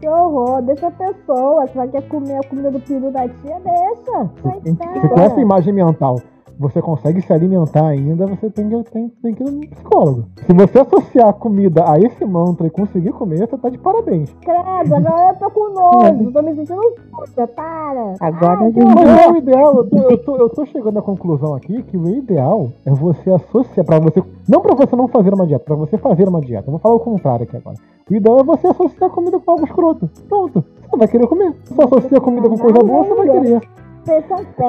[0.00, 1.66] Que horror, deixa a pessoa.
[1.66, 4.30] Se ela quer comer a comida do peru da tia, deixa.
[4.42, 6.20] Você com essa imagem mental,
[6.58, 10.24] você consegue se alimentar ainda, você tem que, tem, tem que ir no psicólogo.
[10.46, 14.34] Se você associar a comida a esse mantra e conseguir comer, você tá de parabéns.
[14.40, 16.80] Credo, agora eu tô com nojo, tô me sentindo
[17.14, 18.14] suja, para.
[18.20, 21.02] Agora Ai, gente- Mas é o ideal, eu tô, eu, tô, eu tô chegando à
[21.02, 25.32] conclusão aqui que o ideal é você associar, pra você, não pra você não fazer
[25.34, 26.68] uma dieta, pra você fazer uma dieta.
[26.68, 27.76] Eu vou falar o contrário aqui agora.
[28.10, 30.08] O ideal é você associar a comida com algo escroto.
[30.28, 31.54] Pronto, você vai querer comer.
[31.64, 33.60] Se você associa a comida com coisa boa, você vai querer.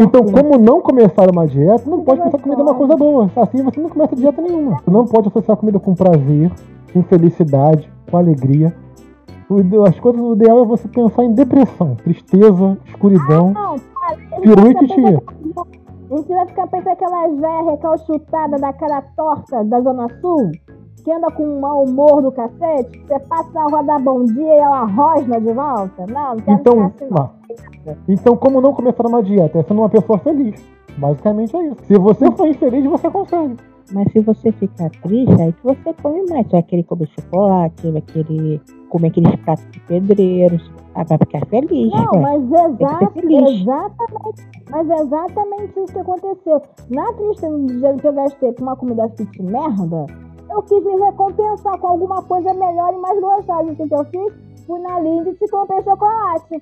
[0.02, 3.32] Então, como não começar uma dieta, não pode pensar que comida é uma coisa boa.
[3.36, 4.78] Assim você não começa dieta nenhuma.
[4.80, 6.52] Você não pode associar comida com prazer,
[6.94, 8.74] com felicidade, com alegria.
[9.88, 14.16] As coisas, o ideal é você pensar em depressão, tristeza, escuridão, Não, para.
[14.38, 15.24] Ele peru e titia.
[16.12, 20.52] A gente vai ficar pensando aquelas velhas recalchutadas da cara torta da Zona Sul,
[21.04, 24.24] que anda com um mau humor do cacete, que você passa na rua dar bom
[24.26, 26.06] dia e ela rosna de volta.
[26.08, 27.30] Não, não quero Então, ficar assim, não.
[28.08, 29.60] Então, como não começar uma dieta?
[29.60, 30.56] É sendo uma pessoa feliz.
[30.98, 31.78] Basicamente é isso.
[31.86, 33.56] Se você for infeliz, você consegue.
[33.92, 36.46] Mas se você ficar triste, aí que você come mais.
[36.46, 40.72] Você vai querer comer chocolate, vai querer comer aqueles pratos de pedreiros.
[40.96, 41.92] Ah, vai ficar feliz.
[41.92, 42.22] Não, ué.
[42.22, 43.62] mas Tem que ser exa feliz.
[43.62, 46.62] exatamente, mas é exatamente isso que aconteceu.
[46.90, 50.06] Na tristeza do dinheiro que eu gastei com uma comida fit merda,
[50.52, 53.72] eu quis me recompensar com alguma coisa melhor e mais gostosa.
[53.72, 54.49] O que eu fiz?
[54.70, 56.62] Fui na Lindt e comprei chocolate.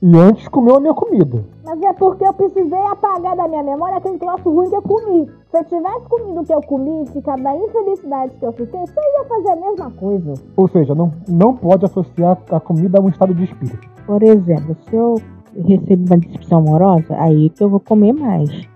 [0.00, 1.44] E antes comeu a minha comida.
[1.64, 5.28] Mas é porque eu precisei apagar da minha memória aquele troço ruim que eu comi.
[5.50, 8.78] Se eu tivesse comido o que eu comi e ficado na infelicidade que eu fiquei,
[8.78, 10.34] você ia fazer a mesma coisa.
[10.56, 13.88] Ou seja, não, não pode associar a comida a um estado de espírito.
[14.06, 15.16] Por exemplo, se eu
[15.56, 18.68] recebo uma decepção amorosa, aí que eu vou comer mais.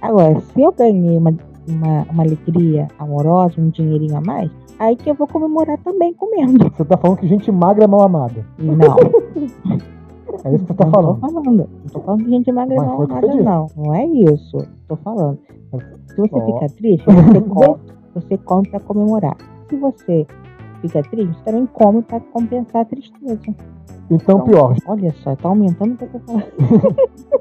[0.00, 1.34] Agora, se eu ganhei uma,
[1.68, 6.70] uma, uma alegria amorosa, um dinheirinho a mais, aí que eu vou comemorar também comendo.
[6.76, 8.44] Você tá falando que gente magra é mal amada.
[8.58, 8.96] Não,
[10.44, 11.20] É isso que você tá não falando.
[11.20, 11.56] tô falando.
[11.58, 13.42] Não tô falando de gente magra Mas não, que você nada disse.
[13.42, 13.66] não.
[13.76, 14.58] Não é isso.
[14.88, 15.38] Tô falando.
[16.06, 16.46] Se você Ó.
[16.46, 17.76] fica triste, você come,
[18.14, 19.36] você come pra comemorar.
[19.68, 20.26] Se você
[20.80, 23.54] fica triste, também come pra compensar a tristeza.
[24.10, 24.74] Então, pior.
[24.86, 26.50] Olha só, tá aumentando o que eu tô falando.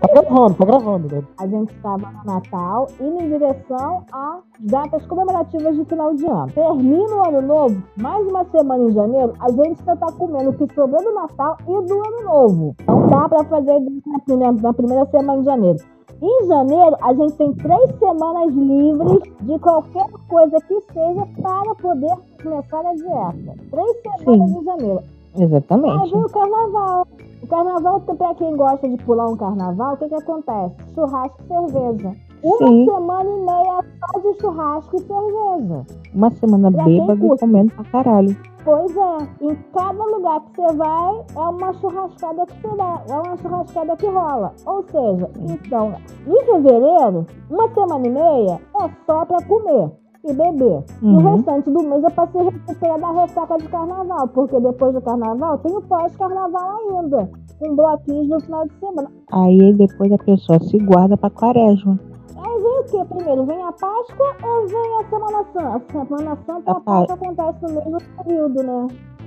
[0.00, 1.14] Tá gravando, tá gravando.
[1.14, 1.22] Né?
[1.38, 6.46] A gente estava no Natal indo em direção às datas comemorativas de final de ano.
[6.52, 10.52] Termina o ano novo, mais uma semana em janeiro, a gente ainda tá comendo o
[10.52, 12.76] que sobrou do Natal e do ano novo.
[12.86, 15.78] Não dá para fazer na primeira, na primeira semana de janeiro.
[16.22, 22.14] Em janeiro, a gente tem três semanas livres de qualquer coisa que seja para poder
[22.42, 23.58] começar a dieta.
[23.70, 24.58] Três semanas Sim.
[24.58, 25.02] em janeiro.
[25.34, 26.10] Aí Exatamente.
[26.12, 27.06] vem o carnaval.
[27.42, 30.74] O carnaval, pra quem gosta de pular um carnaval, o que que acontece?
[30.94, 32.16] Churrasco e cerveja.
[32.42, 32.84] Uma Sim.
[32.86, 35.86] semana e meia só de churrasco e cerveja.
[36.14, 38.36] Uma semana Pra bêbada e comendo pra caralho.
[38.64, 43.14] Pois é, em cada lugar que você vai, é uma churrascada que você dá, é
[43.14, 44.52] uma churrascada que rola.
[44.66, 45.94] Ou seja, então,
[46.26, 49.90] em fevereiro, uma semana e meia é só pra comer.
[50.22, 50.84] e beber.
[51.02, 51.12] Uhum.
[51.12, 55.00] No restante do mês é pra se recuperar da ressaca de carnaval, porque depois do
[55.00, 59.10] carnaval tem o pós-carnaval ainda, com bloquinhos no final de semana.
[59.32, 61.98] Aí depois a pessoa se guarda pra quaresma.
[62.42, 63.44] Aí vem o que primeiro?
[63.44, 65.76] Vem a Páscoa ou vem a Semana Santa?
[65.76, 68.86] A Semana Santa, A a Páscoa acontece no mesmo período, né?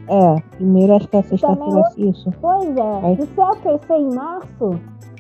[0.10, 2.30] É, primeiro acho que é sexta-feira isso.
[2.42, 3.06] Pois é.
[3.06, 3.70] Aí- Isso é o que?
[3.72, 4.72] Isso é em março?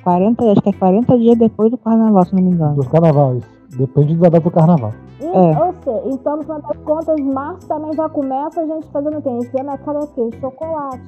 [0.03, 2.75] 40, acho que é 40 dias depois do carnaval, se não me engano.
[2.75, 3.47] Do carnaval, isso.
[3.77, 4.91] Depende da data do carnaval.
[5.21, 5.63] E- É.
[5.65, 9.21] Ou seja, então, no final das contas, março também já começa a gente fazendo o
[9.21, 9.29] quê?
[9.29, 11.01] Enfiando a cara aqui, chocolate,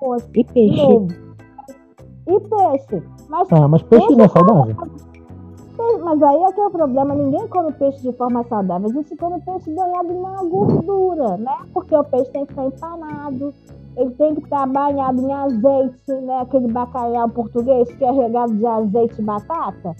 [0.00, 0.82] doce, E peixe.
[0.82, 1.08] novo.
[2.26, 3.02] E peixe.
[3.28, 4.76] Mas, Ah, mas peixe não é saudável.
[6.02, 8.88] Mas aí é que é o problema, ninguém come peixe de forma saudável.
[8.88, 11.56] A gente come peixe banhado na gordura, né?
[11.72, 13.54] Porque o peixe tem que estar empanado,
[13.96, 16.40] ele tem que estar banhado em azeite, né?
[16.40, 19.96] Aquele bacalhau português que é regado de azeite e batata.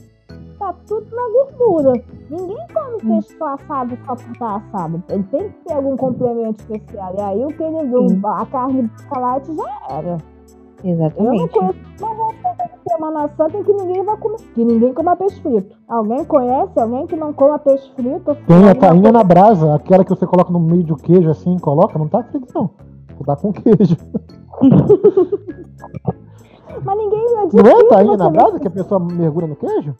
[0.58, 2.04] Tá tudo na gordura.
[2.28, 5.02] Ninguém come peixe só assado só por estar assado.
[5.08, 7.14] Ele tem que ter algum complemento especial.
[7.16, 10.18] E aí o que ele a carne de chocolate já era.
[10.84, 11.48] Eu não Exatamente.
[11.52, 14.36] conheço uma receita de Semana Santa em que ninguém vai comer.
[14.54, 15.76] Que ninguém coma peixe frito.
[15.88, 18.36] Alguém conhece alguém que não coma peixe frito?
[18.46, 21.98] Tem a tainha na brasa, aquela que você coloca no meio do queijo assim, coloca,
[21.98, 22.70] não tá frito não.
[23.24, 23.96] Tá com queijo.
[26.82, 29.94] Mas ninguém é Não é tainha na brasa que a pessoa mergulha no queijo?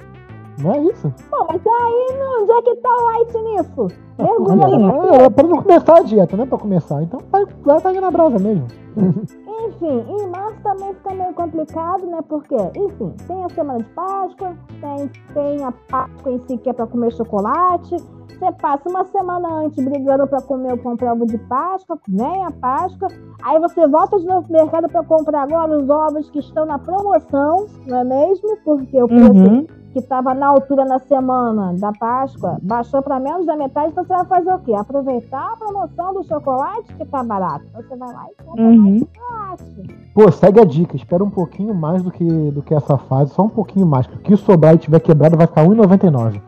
[0.62, 1.12] Não é isso?
[1.31, 3.88] Pô, mas aí, não, onde é que tá o white nisso?
[4.18, 7.03] Mergulha no É, é pra não começar a dieta, não é pra começar.
[7.03, 8.66] Então vai, vai tainha na brasa mesmo.
[8.96, 12.18] Enfim, em março também fica meio complicado, né?
[12.29, 16.73] Porque, enfim, tem a semana de Páscoa, tem, tem a Páscoa em si que é
[16.73, 17.96] pra comer chocolate.
[18.29, 22.44] Você passa uma semana antes brigando pra comer o pão pra ovo de Páscoa, vem
[22.44, 23.09] a Páscoa.
[23.42, 26.79] Aí você volta de novo pro mercado pra comprar agora os ovos que estão na
[26.79, 28.57] promoção, não é mesmo?
[28.64, 29.66] Porque o preço Uhum.
[29.92, 34.12] Que estava na altura na semana da Páscoa baixou para menos da metade, então você
[34.14, 34.72] vai fazer o quê?
[34.74, 37.64] Aproveitar a promoção do chocolate que tá barato.
[37.74, 38.98] Você vai lá e compra Uhum.
[39.00, 39.96] chocolate.
[40.14, 43.42] Pô, segue a dica, espera um pouquinho mais do que, do que essa fase, só
[43.42, 44.07] um pouquinho mais.
[44.07, 46.40] porque O que sobrar e tiver quebrado vai ficar R$1,99.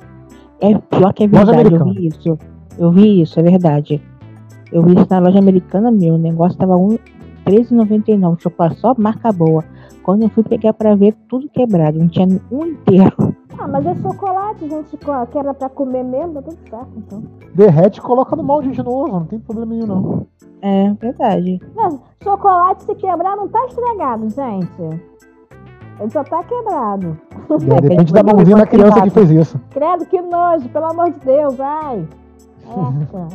[0.61, 2.39] É pior que é verdade, eu vi isso.
[2.79, 4.01] Eu vi isso, é verdade.
[4.73, 6.97] Eu vi isso na loja americana meu, o negócio tava um-
[7.45, 9.65] R$13,99, chocolate só marca boa.
[10.03, 13.37] Quando eu fui pegar pra ver, tudo quebrado, não tinha um inteiro.
[13.59, 17.23] Ah, mas é chocolate, gente, que era pra comer mesmo, tá tudo certo, então.
[17.55, 20.27] Derrete e coloca no molde de novo, não tem problema nenhum não.
[20.61, 21.61] É verdade.
[21.75, 25.01] Não, chocolate se quebrar não tá estragado, gente.
[26.01, 27.17] Ele só tá quebrado.
[27.77, 29.61] É, depende da mãozinha da criança que fez isso.
[29.71, 32.09] Credo, que nojo, pelo amor de Deus, ai.
[33.03, 33.29] Eca.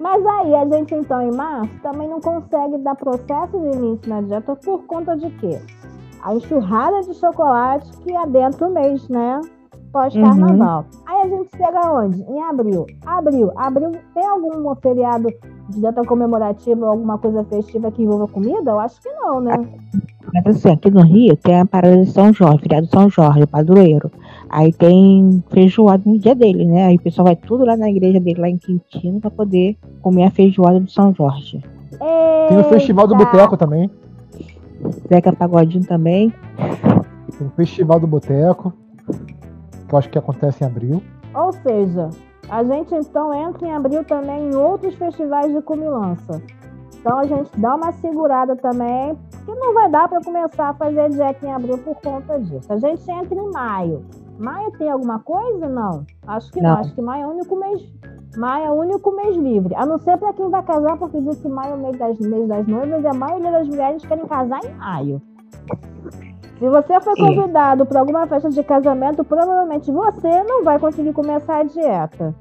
[0.00, 4.20] Mas aí, a gente então em março também não consegue dar processo de início na
[4.20, 5.58] dieta por conta de quê?
[6.22, 9.40] A enxurrada de chocolate que adentra o mês, né?
[9.92, 10.84] Pós-carnaval.
[11.06, 12.22] Aí a gente chega onde?
[12.22, 12.86] Em abril.
[13.06, 13.50] Abril.
[13.56, 15.28] Abril tem algum feriado
[15.68, 18.72] de data comemorativa ou alguma coisa festiva que envolva comida?
[18.72, 19.54] Eu acho que não, né?
[20.32, 23.44] Mas assim, aqui no Rio tem a parada de São Jorge, feriado de São Jorge,
[23.44, 24.10] o padroeiro.
[24.48, 26.86] Aí tem feijoada no dia dele, né?
[26.86, 30.24] Aí o pessoal vai tudo lá na igreja dele, lá em Quintino, pra poder comer
[30.24, 31.62] a feijoada do São Jorge.
[32.48, 33.24] Tem o Festival do Eita!
[33.24, 33.90] Boteco também.
[35.08, 36.32] Zeca Pagodinho também.
[37.38, 38.72] Tem o Festival do Boteco,
[39.88, 41.02] que eu acho que acontece em abril.
[41.34, 42.10] Ou seja,
[42.48, 46.42] a gente então entra em abril também em outros festivais de comilança.
[47.00, 51.10] Então a gente dá uma segurada também, porque não vai dar para começar a fazer
[51.10, 52.72] dieta em abril por conta disso.
[52.72, 54.04] A gente entra em maio.
[54.38, 55.68] Maio tem alguma coisa?
[55.68, 56.04] Não.
[56.26, 56.70] Acho que não.
[56.74, 56.80] Não.
[56.80, 57.82] Acho que maio é o único mês.
[58.36, 59.74] Maio é o único mês livre.
[59.76, 62.18] A não ser para quem vai casar, porque diz que maio é o mês das,
[62.18, 65.22] mês das noivas e a maioria das mulheres querem casar em maio.
[66.58, 71.58] Se você foi convidado para alguma festa de casamento, provavelmente você não vai conseguir começar
[71.58, 72.34] a dieta.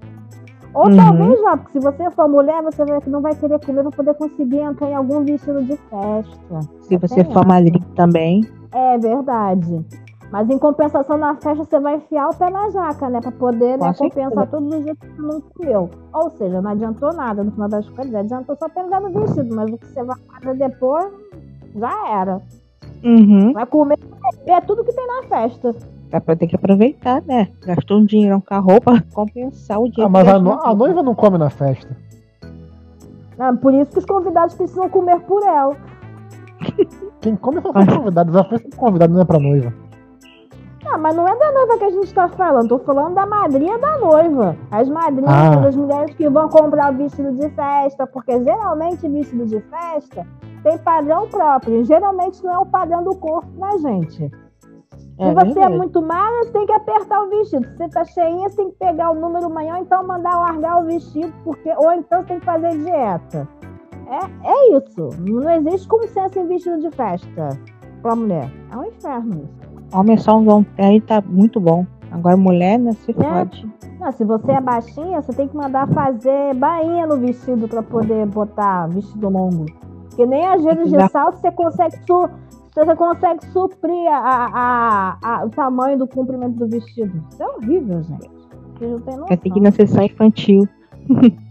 [0.74, 0.96] Ou Uhum.
[0.98, 4.14] talvez já, porque se você for mulher, você vai- não vai querer comer para poder
[4.16, 6.60] conseguir entrar em algum vestido de festa.
[6.82, 8.42] Se você for madrinha também.
[8.72, 9.86] É verdade.
[10.34, 13.22] Mas em compensação na festa você vai enfiar o pé na jaca, né?
[13.22, 15.90] Pra poder né, compensar todos os dias que você não comeu.
[16.12, 18.16] Ou seja, não adiantou nada no final das contas.
[18.16, 21.06] Adiantou só pegar no vestido, mas o que você vai fazer depois
[21.76, 22.42] já era.
[23.04, 23.54] Uhum.
[23.54, 24.00] Vai comer
[24.48, 25.76] é tudo que tem na festa.
[26.10, 27.50] Dá pra ter que aproveitar, né?
[27.64, 30.04] Gastou um dinheirão com a roupa, compensar o dia.
[30.08, 31.96] Ah, mas a, no- a noiva não come na festa.
[33.38, 35.78] Ah, por isso que os convidados precisam comer por ela.
[37.22, 38.36] Quem come são os convidados.
[38.36, 39.83] A festa do convidado não é pra noiva.
[40.86, 43.78] Ah, mas não é da noiva que a gente tá falando, tô falando da madrinha
[43.78, 44.56] da noiva.
[44.70, 45.68] As madrinhas, Ah.
[45.68, 50.26] as mulheres que vão comprar o vestido de festa, porque geralmente vestido de festa
[50.62, 51.84] tem padrão próprio.
[51.86, 54.30] Geralmente não é o padrão do corpo da gente.
[54.30, 57.66] Se É você é muito magra, você tem que apertar o vestido.
[57.68, 60.86] Se você tá cheinha, você tem que pegar o número maior, então mandar largar o
[60.86, 63.48] vestido, porque ou então você tem que fazer dieta.
[64.08, 65.10] É, é isso.
[65.20, 67.50] Não existe consciência em vestido de festa
[68.02, 68.52] pra mulher.
[68.72, 69.63] É um inferno isso.
[69.94, 71.86] Homem é só um dom aí tá muito bom.
[72.12, 73.68] Agora mulher, né, se fode.
[74.00, 78.26] Não, se você é baixinha, você tem que mandar fazer bainha no vestido pra poder
[78.28, 79.66] botar vestido longo.
[80.10, 82.30] Porque nem as vezes de salto você consegue, su
[82.76, 84.18] você consegue suprir a,
[84.54, 87.24] a- a- o tamanho do comprimento do vestido.
[87.32, 88.30] Isso é horrível, gente.
[88.78, 90.68] Vocês não tem Vai ter que ir na sessão infantil.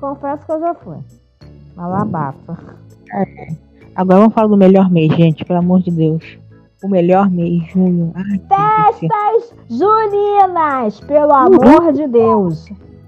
[0.00, 0.96] Confesso que eu já fui.
[1.76, 2.58] Mas lá abafa.
[3.94, 6.38] Agora vamos falar do melhor mês, gente, pelo amor de Deus.
[6.82, 8.12] O melhor mês, junho.
[8.14, 8.40] Ai.
[8.98, 12.64] Festas juninas, pelo amor de Deus.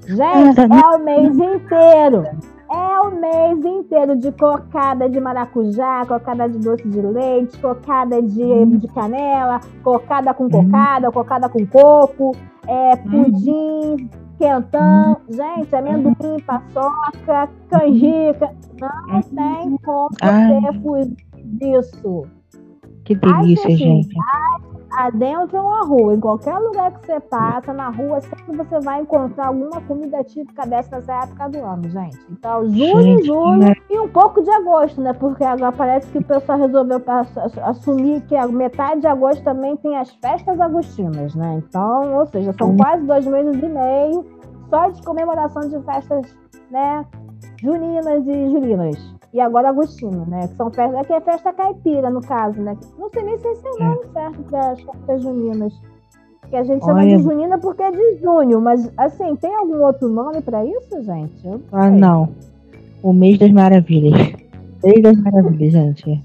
[0.06, 2.24] Gente, é o mês inteiro.
[2.70, 8.66] É o mês inteiro de cocada de maracujá, cocada de doce de leite, cocada de,
[8.78, 12.32] de canela, cocada com cocada, cocada com coco,
[12.66, 14.08] é, pudim,
[14.44, 15.16] quentão.
[15.30, 18.50] Gente, amendoim, paçoca, canjica.
[18.80, 20.61] Não tem como Ai.
[20.61, 22.26] você fugir disso.
[23.04, 24.14] Que delícia, assim, gente.
[24.96, 29.00] Adentro ou na rua, em qualquer lugar que você passa, na rua, sempre você vai
[29.00, 32.18] encontrar alguma comida típica dessa época do ano, gente.
[32.30, 33.74] Então, junho, Gente, julho né?
[33.90, 35.12] e um pouco de agosto, né?
[35.12, 39.42] Porque agora parece que o pessoal resolveu ass- ass- assumir que a metade de agosto
[39.42, 41.61] também tem as festas agostinas, né?
[41.66, 44.24] Então, ou seja, são quase dois meses e meio
[44.70, 46.37] só de comemoração de festas,
[46.70, 47.04] né?
[47.61, 49.13] Juninas e julinas.
[49.34, 50.46] E agora Agostinho, né?
[50.46, 51.00] Que são festas.
[51.00, 52.76] Aqui é festa caipira, no caso, né?
[52.96, 55.72] Não sei nem se esse é o nome certo para as festas juninas.
[56.48, 57.16] Que a gente chama Olha.
[57.16, 58.60] de junina porque é de junho.
[58.60, 61.44] Mas, assim, tem algum outro nome para isso, gente?
[61.44, 62.28] Eu Ah, não.
[63.02, 64.14] O mês das maravilhas.
[64.84, 66.22] Mês das maravilhas, gente.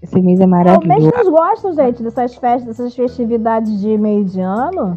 [0.00, 1.12] Esse mês é É o mês maravilhoso.
[1.24, 4.96] que gostam, gente, dessas festas, dessas festividades de meio de ano.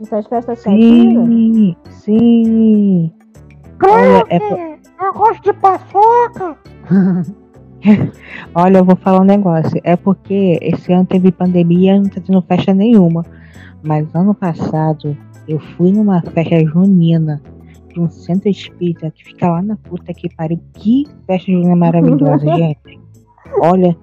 [0.00, 1.26] Essas festas caipiras.
[1.26, 3.12] Sim, sim.
[3.82, 4.75] Olha, é po-
[5.06, 6.56] Eu gosto de paçoca.
[8.52, 9.80] olha, eu vou falar um negócio.
[9.84, 13.24] É porque esse ano teve pandemia e não tá tendo festa nenhuma.
[13.84, 15.16] Mas ano passado
[15.46, 17.40] eu fui numa festa junina
[17.94, 20.60] de um centro espírita que fica lá na puta que pariu.
[20.74, 23.00] Que festa junina maravilhosa, gente.
[23.60, 23.96] Olha,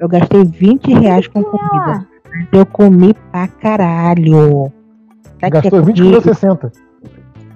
[0.00, 2.08] eu gastei 20 reais com comida.
[2.50, 4.72] Eu comi pra caralho.
[5.38, 6.22] Que Gastou é 20 comigo?
[6.22, 6.85] por 60.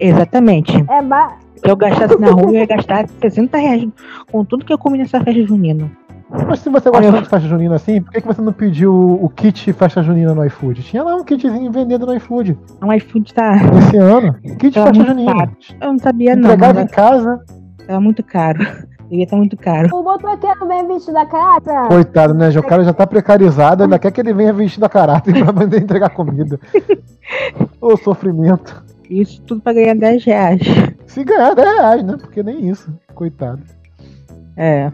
[0.01, 0.85] Exatamente.
[0.89, 1.33] É ba...
[1.63, 3.87] Se eu gastasse na rua, eu ia gastar 60 reais
[4.33, 5.91] com tudo que eu comi nessa festa junina.
[6.49, 8.95] Mas se você gosta eu- de festa junina assim, por que, que você não pediu
[8.95, 10.83] o kit festa junina no iFood?
[10.83, 13.57] Tinha lá um kitzinho vendendo no iFood O iFood tá.
[13.79, 14.35] esse ano.
[14.59, 15.35] Kit Tá festa junina.
[15.35, 15.51] caro.
[15.81, 16.45] Eu não sabia, não.
[16.45, 17.41] Entregava Mas em casa.
[17.87, 18.59] tava muito caro.
[19.11, 19.89] Devia estar muito caro.
[19.93, 21.89] O motoqueiro vem vestido da cara.
[21.89, 22.49] Coitado, né?
[22.51, 25.83] O cara já tá precarizado, ainda quer que ele venha vestido a caráter pra poder
[25.83, 26.59] entregar comida.
[27.81, 28.83] Ô sofrimento.
[29.11, 30.61] Isso tudo pra ganhar 10 reais.
[31.07, 32.17] Se ganhar 10 reais, né?
[32.19, 32.93] Porque nem isso.
[33.15, 33.61] Coitado.
[34.57, 34.91] É.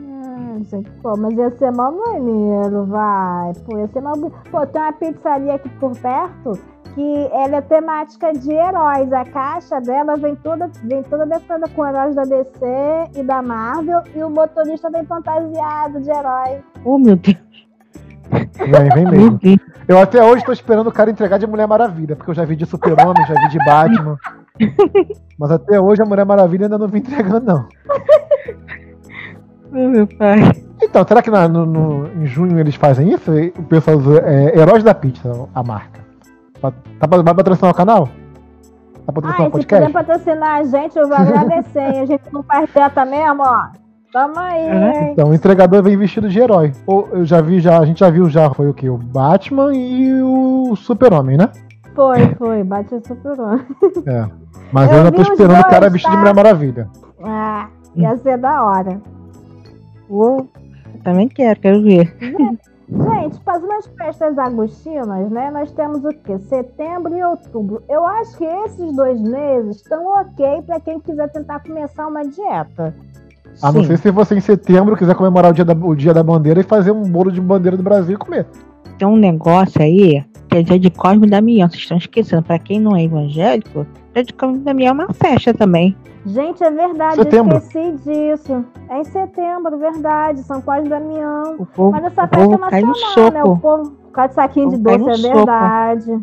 [0.70, 3.52] Gente, pô, mas ia ser mó maneiro, vai.
[3.66, 4.12] Pô, ia ser mó...
[4.50, 6.58] Pô, tem uma pizzaria aqui por perto
[6.94, 9.12] que ela é temática de heróis.
[9.12, 12.66] A caixa dela vem toda, vem toda decorada com heróis da DC
[13.16, 16.62] e da Marvel e o motorista vem fantasiado de herói.
[16.84, 17.45] Oh, meu Deus.
[18.58, 19.40] Vem, vem mesmo.
[19.88, 22.56] Eu até hoje tô esperando o cara entregar de Mulher Maravilha, porque eu já vi
[22.56, 24.16] de Super-Homem, já vi de Batman.
[25.38, 27.68] Mas até hoje a Mulher Maravilha ainda não vem entregando, não.
[29.72, 30.40] Oh, meu pai.
[30.82, 33.30] Então, será que na- no, no- em junho eles fazem isso?
[33.58, 36.00] O pessoal é, Heróis da Pizza, a marca.
[36.60, 38.08] Tá, tá, vai patrocinar o canal?
[39.06, 39.86] Tá patrocinar Ai, o se podcast?
[39.92, 41.80] puder patrocinar a gente, eu vou agradecer.
[41.80, 42.00] hein?
[42.00, 43.66] A gente não faz dieta mesmo, ó.
[44.12, 45.10] Tamo aí, hein?
[45.12, 46.72] Então, o entregador vem vestido de herói.
[46.86, 48.88] Ou eu já vi, já, a gente já viu já, foi o que?
[48.88, 51.50] O Batman e o Super-Homem, né?
[51.94, 52.62] Foi, foi.
[52.62, 53.36] Bate o super
[54.06, 54.28] É.
[54.70, 56.20] Mas Eu eu ainda tô esperando o cara vestido de tá?
[56.20, 56.90] Mulher Maravilha.
[57.22, 59.00] Ah, ia ser da hora.
[60.08, 60.46] Uou.
[60.94, 62.14] Eu também quero, quero ver.
[62.88, 65.50] Gente, para as festas agostinas, né?
[65.50, 66.38] Nós temos o quê?
[66.38, 67.82] Setembro e outubro.
[67.88, 72.94] Eu acho que esses dois meses estão ok para quem quiser tentar começar uma dieta.
[73.62, 76.22] A não ser se você em setembro quiser comemorar o dia, da, o dia da
[76.22, 78.46] bandeira e fazer um bolo de bandeira do Brasil e comer.
[78.98, 81.68] Tem um negócio aí que é dia de Cosme e Damião.
[81.68, 82.42] Vocês estão esquecendo.
[82.42, 85.96] Pra quem não é evangélico, dia de Cosme e Damião é uma festa também.
[86.26, 87.54] Gente, é verdade, Setembro.
[87.54, 88.64] eu esqueci disso.
[88.88, 90.42] É em setembro, verdade.
[90.42, 91.54] São Quase Damião.
[91.58, 93.42] O povo, Mas essa o festa é cai no nacional, né?
[93.42, 93.60] O soco.
[93.60, 95.36] povo por causa de saquinho de cai doce, é soco.
[95.36, 96.22] verdade.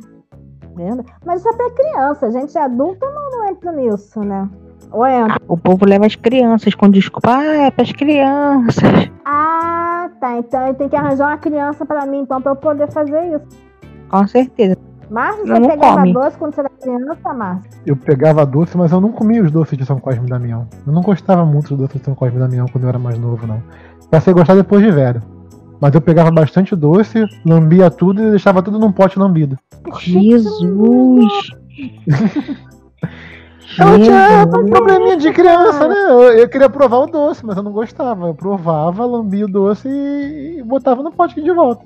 [0.75, 1.09] Verdade.
[1.25, 2.31] Mas isso é pra criança.
[2.31, 4.49] Gente adulta não, não entra nisso, né?
[4.93, 5.41] Entra?
[5.47, 7.29] O povo leva as crianças com desculpa.
[7.31, 9.09] Ah, é pras crianças.
[9.25, 10.37] Ah, tá.
[10.37, 13.45] Então eu tenho que arranjar uma criança pra mim, então, pra eu poder fazer isso.
[14.09, 14.77] Com certeza.
[15.09, 16.13] Márcio, Não, você pegava come.
[16.13, 17.69] doce quando você era criança, Márcio?
[17.85, 20.67] Eu pegava doce, mas eu não comia os doces de São Cosme e Damião.
[20.87, 23.17] Eu não gostava muito dos doces de São Cosme e Damião quando eu era mais
[23.19, 23.61] novo, não.
[24.09, 25.21] Passei a gostar depois de velho.
[25.79, 29.57] Mas eu pegava bastante doce, lambia tudo e deixava tudo num pote lambido.
[29.99, 31.51] Jesus!
[33.79, 34.55] Eu tinha Jesus.
[34.55, 35.95] um probleminha de criança, né?
[36.09, 38.27] Eu, eu queria provar o doce, mas eu não gostava.
[38.27, 41.83] Eu provava, lambia o doce e, e botava no pote de volta.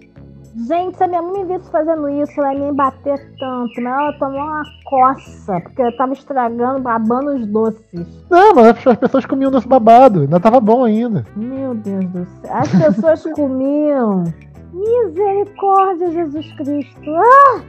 [0.68, 3.94] Gente, se a minha mãe me visse fazendo isso, ela ia me bater tanto, mas
[3.94, 8.26] ela tomou uma coça, porque eu tava estragando, babando os doces.
[8.28, 11.24] Não, mas as pessoas comiam doce babado, ainda tava bom ainda.
[11.36, 12.52] Meu Deus do céu.
[12.52, 14.24] As pessoas comiam.
[14.74, 17.16] Misericórdia, Jesus Cristo.
[17.16, 17.62] Ah,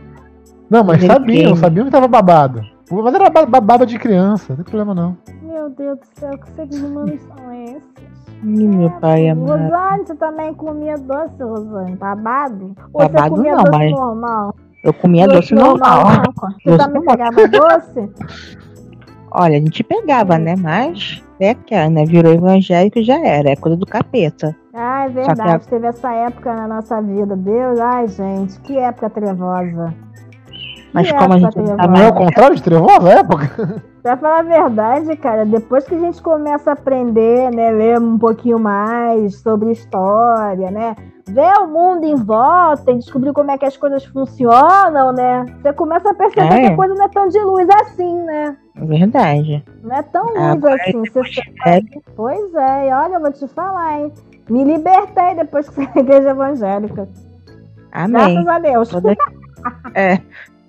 [0.70, 2.62] Não, mas sabiam, sabiam que tava babado.
[2.90, 5.16] Mas era ba- babado de criança, não tem problema não.
[5.42, 7.82] meu Deus do céu, que seres humanos são esses?
[8.44, 9.50] Ih, meu pai amado.
[9.64, 11.96] Rosane, você também comia doce, Rosane?
[11.96, 12.74] Babado?
[12.92, 14.54] Ou você Babado comia não, doce mas- normal?
[14.84, 16.04] Eu comia doce normal.
[16.04, 16.48] não?
[16.52, 17.16] Você Doce também normal.
[17.32, 18.10] pegava doce?
[19.32, 20.54] Olha, a gente pegava, né?
[20.56, 22.04] Mas é aquela, né?
[22.06, 23.50] Virou evangélico já era.
[23.50, 24.56] É coisa do capeta.
[24.72, 25.68] Ah, é Só que verdade.
[25.68, 27.36] Teve essa época na nossa vida.
[27.36, 29.92] Deus, ai, gente, que época trevosa.
[30.92, 31.76] Mas Que como a gente trevosa.
[31.86, 33.82] Não é o contrário de trevosa época?
[34.02, 38.16] Pra falar a verdade, cara, depois que a gente começa a aprender, né, ler um
[38.16, 40.96] pouquinho mais sobre história, né,
[41.28, 45.72] ver o mundo em volta e descobrir como é que as coisas funcionam, né, você
[45.74, 46.60] começa a perceber É.
[46.60, 48.56] que a coisa não é tão de luz assim, né?
[48.80, 49.64] É verdade.
[49.82, 51.02] Não é tão Ah, luz mas assim.
[51.12, 51.40] Você...
[51.66, 51.80] É,
[52.16, 54.12] Pois é, e olha, eu vou te falar, hein.
[54.48, 57.08] Me libertei depois que saí da igreja evangélica.
[57.92, 58.12] amém.
[58.44, 58.88] Graças a Deus.
[58.88, 59.16] Toda-
[59.94, 60.18] É,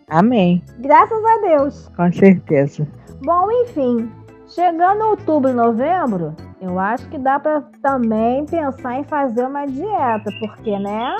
[0.09, 0.63] amém.
[0.79, 1.89] Graças a Deus.
[1.95, 2.87] Com certeza.
[3.23, 4.11] Bom, enfim,
[4.47, 10.29] chegando outubro e novembro, eu acho que dá pra também pensar em fazer uma dieta,
[10.39, 11.15] porque, né?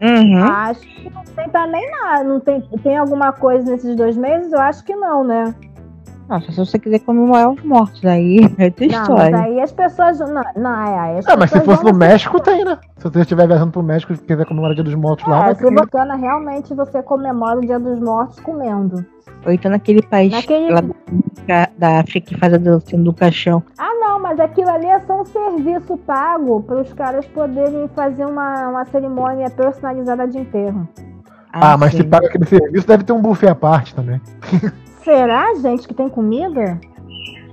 [0.00, 0.44] Uhum.
[0.44, 2.24] Acho que não tem também nada.
[2.24, 4.52] Não tem, tem alguma coisa nesses dois meses?
[4.52, 5.54] Eu acho que não, né?
[6.28, 9.38] Nossa, se você quiser comemorar os mortos, aí é outra Não, mas história.
[9.38, 10.18] aí as pessoas.
[10.18, 12.78] Não, não as Ah, mas se fosse no se- México, tem, né?
[12.98, 15.44] Se você estiver viajando pro México e quiser comemorar o Dia dos Mortos lá, É,
[15.46, 15.74] vai se ter.
[15.74, 19.04] bacana, realmente você comemora o Dia dos Mortos comendo.
[19.46, 20.82] Ou então naquele país Naquele- lá
[21.46, 23.62] da, da África que faz a dancinha do caixão.
[23.78, 28.26] Ah, não, mas aquilo ali é só um serviço pago para os caras poderem fazer
[28.26, 30.86] uma, uma cerimônia personalizada de enterro.
[31.52, 34.20] Ah, mas se paga aquele serviço, deve ter um buffet à parte também.
[35.02, 36.80] Será, gente, que tem comida?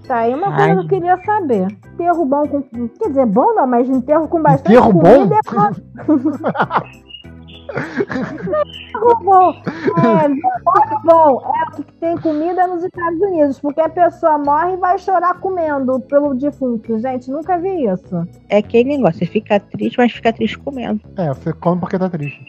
[0.07, 0.75] Tá aí uma coisa Ai.
[0.75, 1.67] que eu queria saber.
[1.93, 2.61] Enterro bom com.
[2.61, 4.99] Quer dizer, bom não, mas enterro com bastante Enterro bom?
[5.01, 5.71] comida é bom.
[7.75, 9.53] enterro bom.
[9.97, 11.41] É, enterro bom.
[11.41, 15.39] É o que tem comida nos Estados Unidos, porque a pessoa morre e vai chorar
[15.39, 16.99] comendo pelo defunto.
[16.99, 18.27] Gente, nunca vi isso.
[18.49, 21.01] É aquele negócio, você fica triste, mas fica triste comendo.
[21.17, 22.43] É, você come porque tá triste.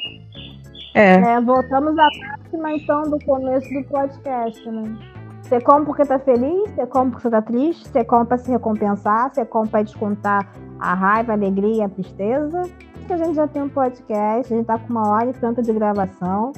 [0.97, 1.17] É.
[1.17, 4.97] É, voltamos à próxima, então, do começo do podcast, né?
[5.43, 8.51] Você come porque tá feliz, você come porque você tá triste, você come pra se
[8.51, 12.61] recompensar, você come pra descontar a raiva, a alegria, a tristeza.
[12.61, 15.35] Acho que a gente já tem um podcast, a gente tá com uma hora e
[15.35, 16.53] tanta de gravação.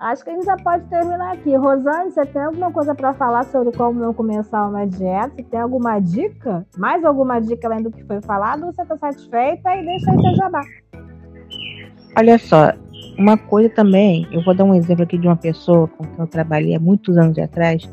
[0.00, 1.54] Acho que a gente já pode terminar aqui.
[1.54, 5.30] Rosane, você tem alguma coisa pra falar sobre como não começar uma dieta?
[5.36, 6.66] Você tem alguma dica?
[6.76, 8.66] Mais alguma dica além do que foi falado?
[8.66, 10.60] Você tá satisfeita e deixa aí seu jabá?
[12.18, 12.72] Olha só,
[13.18, 16.26] uma coisa também, eu vou dar um exemplo aqui de uma pessoa com quem eu
[16.26, 17.88] trabalhei há muitos anos atrás,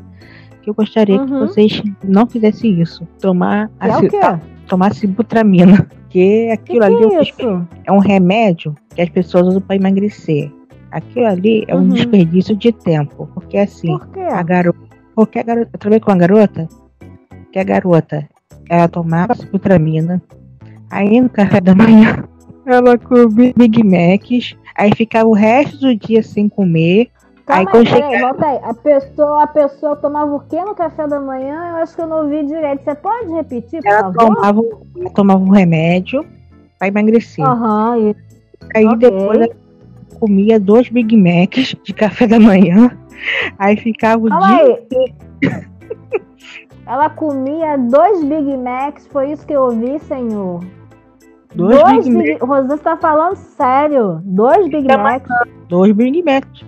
[0.62, 1.40] que eu gostaria que Uhum.
[1.40, 3.06] vocês não fizessem isso.
[3.20, 4.20] Tomar, É aci- quê?
[4.68, 5.76] tomar cibutramina.
[5.76, 9.60] Porque Que aquilo que ali é é um é um remédio que as pessoas usam
[9.60, 10.52] para emagrecer.
[10.90, 11.88] Aquilo ali é um Uhum.
[11.88, 13.28] desperdício de tempo.
[13.34, 14.78] Porque assim, Por a garota.
[15.16, 15.70] Porque a garota.
[15.72, 16.68] Eu trabalhei com uma garota
[17.50, 18.28] que a garota
[18.68, 20.22] ela tomava cibutramina.
[20.90, 22.24] Aí no café da manhã
[22.66, 24.54] ela comia Big Macs.
[24.76, 27.10] Aí ficava o resto do dia sem comer.
[27.46, 28.60] Aí Calma quando aí, peraí, volta aí.
[28.62, 31.70] A pessoa, a pessoa tomava o que no café da manhã?
[31.70, 32.84] Eu acho que eu não ouvi direito.
[32.84, 34.16] Você pode repetir, por Ela favor?
[34.18, 34.60] tomava,
[35.00, 36.24] ela tomava um remédio
[36.78, 37.44] para emagrecer.
[37.44, 38.16] Aham, e-
[38.74, 38.96] Aí ok.
[38.98, 39.48] depois ela
[40.20, 42.96] comia dois Big Macs de café da manhã.
[43.58, 44.86] Aí ficava o calma dia
[45.42, 45.62] aí.
[46.86, 50.60] Ela comia dois Big Macs, foi isso que eu ouvi, senhor.
[51.54, 54.20] Dois Big Big Rosana, você tá falando sério?
[54.24, 55.28] Dois Big Tá Macs?
[55.68, 56.64] dois Big Macs.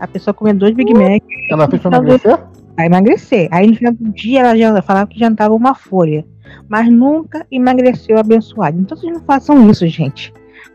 [0.00, 2.38] A pessoa comia dois Big Macs Ela fez pra emagrecer?
[2.74, 3.48] pra emagrecer.
[3.50, 6.24] Aí no final do dia ela já falava que jantava uma folha.
[6.68, 8.78] Mas nunca emagreceu abençoado.
[8.80, 10.32] Então vocês não façam isso, gente.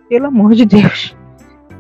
[0.10, 1.16] Pelo amor de Deus.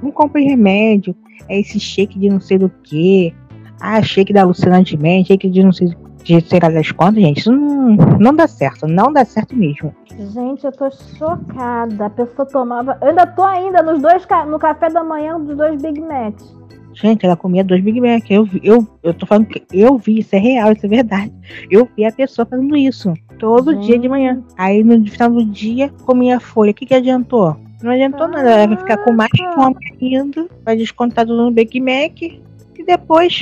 [0.01, 1.15] Não comprem remédio.
[1.47, 3.33] É esse shake de não sei do que.
[3.79, 7.21] Ah, shake da Luciana de Man, shake de não sei do de tirar das contas,
[7.21, 9.93] gente, isso não, não dá certo, não dá certo mesmo.
[10.17, 12.05] Gente, eu tô chocada.
[12.05, 12.97] A pessoa tomava.
[13.01, 16.55] Eu ainda tô ainda nos dois no café da manhã dos dois Big Macs.
[16.93, 18.29] Gente, ela comia dois Big Mac.
[18.29, 21.31] Eu, eu, eu tô falando que eu vi, isso é real, isso é verdade.
[21.69, 23.85] Eu vi a pessoa fazendo isso todo Gente.
[23.87, 24.43] dia de manhã.
[24.57, 26.71] Aí no final do dia comia folha.
[26.71, 27.55] O que, que adiantou?
[27.81, 28.49] Não adiantou ah, nada.
[28.51, 30.47] Ela vai ficar com mais fome ainda.
[30.63, 32.21] Vai descontar tudo no Big Mac.
[32.21, 33.41] E depois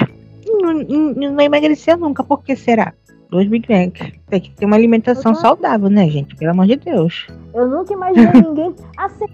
[0.57, 2.23] não, não, não emagrecer nunca.
[2.23, 2.93] Por que será?
[3.29, 4.11] Dois Big Mac.
[4.27, 6.35] Tem que ter uma alimentação saudável, né, gente?
[6.35, 7.27] Pelo amor de Deus.
[7.53, 8.75] Eu nunca imaginei ninguém.
[8.97, 9.25] Assim,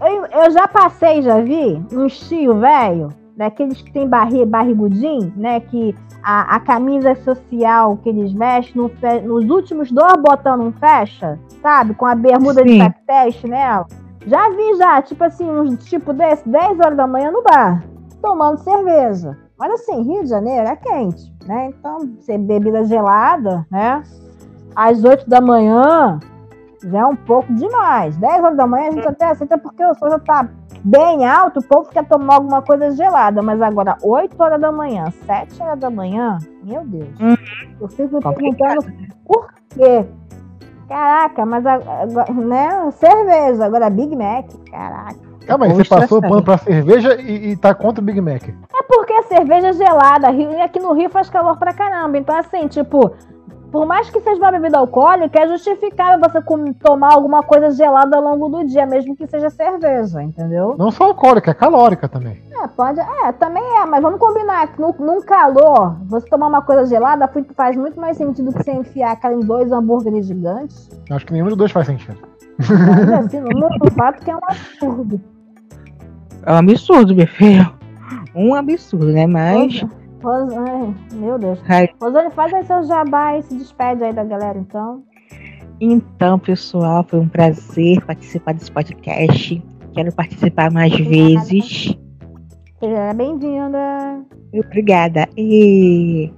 [0.00, 5.60] eu, eu já passei, já vi, um tio velho daqueles que tem barri, barrigudinho, né?
[5.60, 8.90] Que a, a, camisa social que eles vestem, no,
[9.22, 11.94] nos últimos dois botões não fecha, sabe?
[11.94, 12.78] Com a bermuda Sim.
[12.78, 13.86] de teste nela.
[14.26, 17.82] Já vi já, tipo assim, uns tipo desse, 10 horas da manhã no bar,
[18.20, 19.36] tomando cerveja.
[19.62, 21.66] Mas assim, Rio de Janeiro é quente, né?
[21.66, 24.02] Então, ser bebida gelada, né?
[24.74, 26.18] Às 8 da manhã,
[26.82, 28.16] já é um pouco demais.
[28.16, 30.48] 10 horas da manhã a gente até aceita porque o sol já tá
[30.82, 33.40] bem alto, o povo quer tomar alguma coisa gelada.
[33.40, 37.20] Mas agora, 8 horas da manhã, 7 horas da manhã, meu Deus.
[37.20, 37.36] Uhum.
[37.80, 38.84] Eu fico me perguntando
[39.24, 40.04] por quê.
[40.88, 42.90] Caraca, mas agora, né?
[42.90, 45.31] Cerveja, agora Big Mac, caraca.
[45.46, 48.48] Calma aí, você passou o pano pra cerveja e, e tá contra o Big Mac.
[48.48, 50.30] É porque a cerveja é gelada.
[50.30, 52.18] E aqui no Rio faz calor pra caramba.
[52.18, 53.12] Então, assim, tipo,
[53.72, 56.42] por mais que seja uma bebida alcoólica, é justificável você
[56.78, 60.76] tomar alguma coisa gelada ao longo do dia, mesmo que seja cerveja, entendeu?
[60.78, 62.42] Não só alcoólica, é calórica também.
[62.52, 63.00] É, pode.
[63.00, 67.28] É, também é, mas vamos combinar que no, num calor, você tomar uma coisa gelada
[67.56, 70.90] faz muito mais sentido que você enfiar aquela em dois hambúrgueres gigantes.
[71.10, 72.31] Acho que nenhum dos dois faz sentido.
[72.58, 75.20] Mas assim, no fato que é um absurdo.
[76.44, 77.72] É um absurdo, meu filho.
[78.34, 79.26] Um absurdo, né?
[79.26, 79.84] Mas.
[80.22, 81.60] Rosane, meu Deus.
[81.68, 81.88] Ai.
[82.00, 85.02] Rosane, faz aí seu jabá e se despede aí da galera, então.
[85.80, 89.62] Então, pessoal, foi um prazer participar desse podcast.
[89.94, 91.44] Quero participar mais Obrigada.
[91.44, 91.96] vezes.
[92.78, 94.24] Seja bem-vinda.
[94.54, 95.28] Obrigada.
[95.36, 96.32] E,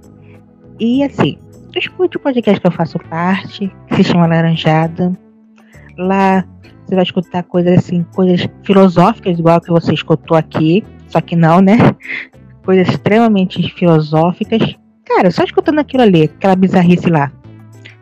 [0.79, 1.37] e assim,
[1.75, 5.11] escute o podcast que eu faço parte, que se chama Laranjada.
[5.97, 6.45] Lá
[6.85, 10.83] você vai escutar coisas assim, coisas filosóficas, igual que você escutou aqui.
[11.07, 11.77] Só que não, né?
[12.63, 14.75] coisas extremamente filosóficas.
[15.05, 17.31] Cara, só escutando aquilo ali, aquela bizarrice lá,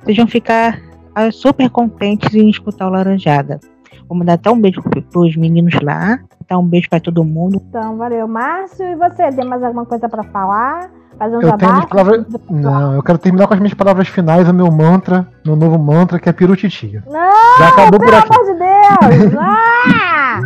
[0.04, 0.82] vocês vão ficar
[1.16, 3.60] ah, super contentes em escutar o Laranjada.
[4.08, 6.20] Vou mandar até um beijo pros meninos lá.
[6.50, 7.62] Dar um beijo para todo mundo.
[7.70, 8.28] Então, valeu.
[8.28, 9.30] Márcio, e você?
[9.32, 10.92] Tem mais alguma coisa para falar?
[11.18, 12.26] Fazer um eu tenho palavras...
[12.50, 16.20] Não, eu quero terminar com as minhas palavras finais, o meu mantra, meu novo mantra,
[16.20, 17.04] que é pirutitia.
[17.08, 18.30] Não, Já acabou pelo por aqui.
[18.34, 19.36] amor de Deus!
[19.40, 20.42] ah!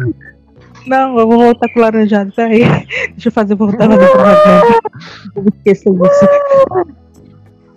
[0.87, 2.63] Não, eu vou voltar com o laranjado, peraí.
[3.11, 4.79] Deixa eu fazer, voltar a fazer propaganda.
[5.35, 6.25] Eu esqueci disso.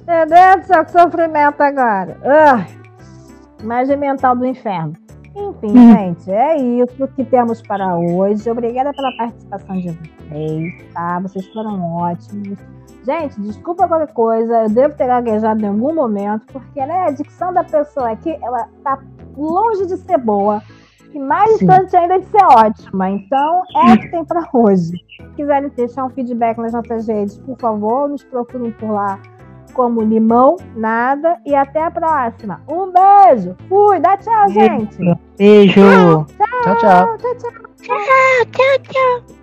[0.07, 2.17] Meu Deus do céu, que sofrimento agora.
[2.23, 4.93] Uh, imagem mental do inferno.
[5.35, 5.93] Enfim, hum.
[5.93, 8.51] gente, é isso que temos para hoje.
[8.51, 11.21] Obrigada pela participação de vocês, tá?
[11.21, 12.59] Vocês foram ótimos.
[13.05, 17.53] Gente, desculpa qualquer coisa, eu devo ter gaguejado em algum momento, porque né, a dicção
[17.53, 18.99] da pessoa aqui, ela tá
[19.37, 20.63] longe de ser boa
[21.15, 21.67] e mais Sim.
[21.67, 23.11] distante ainda de ser ótima.
[23.11, 24.93] Então, é o que tem para hoje.
[25.17, 29.19] Se quiserem deixar um feedback nas nossas redes, por favor, nos procurem por lá
[29.71, 31.39] como Limão Nada.
[31.45, 32.61] E até a próxima.
[32.69, 33.57] Um beijo.
[33.69, 33.99] Fui.
[34.01, 34.99] Dá tchau, gente.
[35.39, 36.27] Beijo.
[36.63, 37.19] Tchau, tchau.
[37.19, 37.51] Tchau, tchau.
[37.83, 37.97] Tchau,
[38.53, 39.40] tchau, tchau.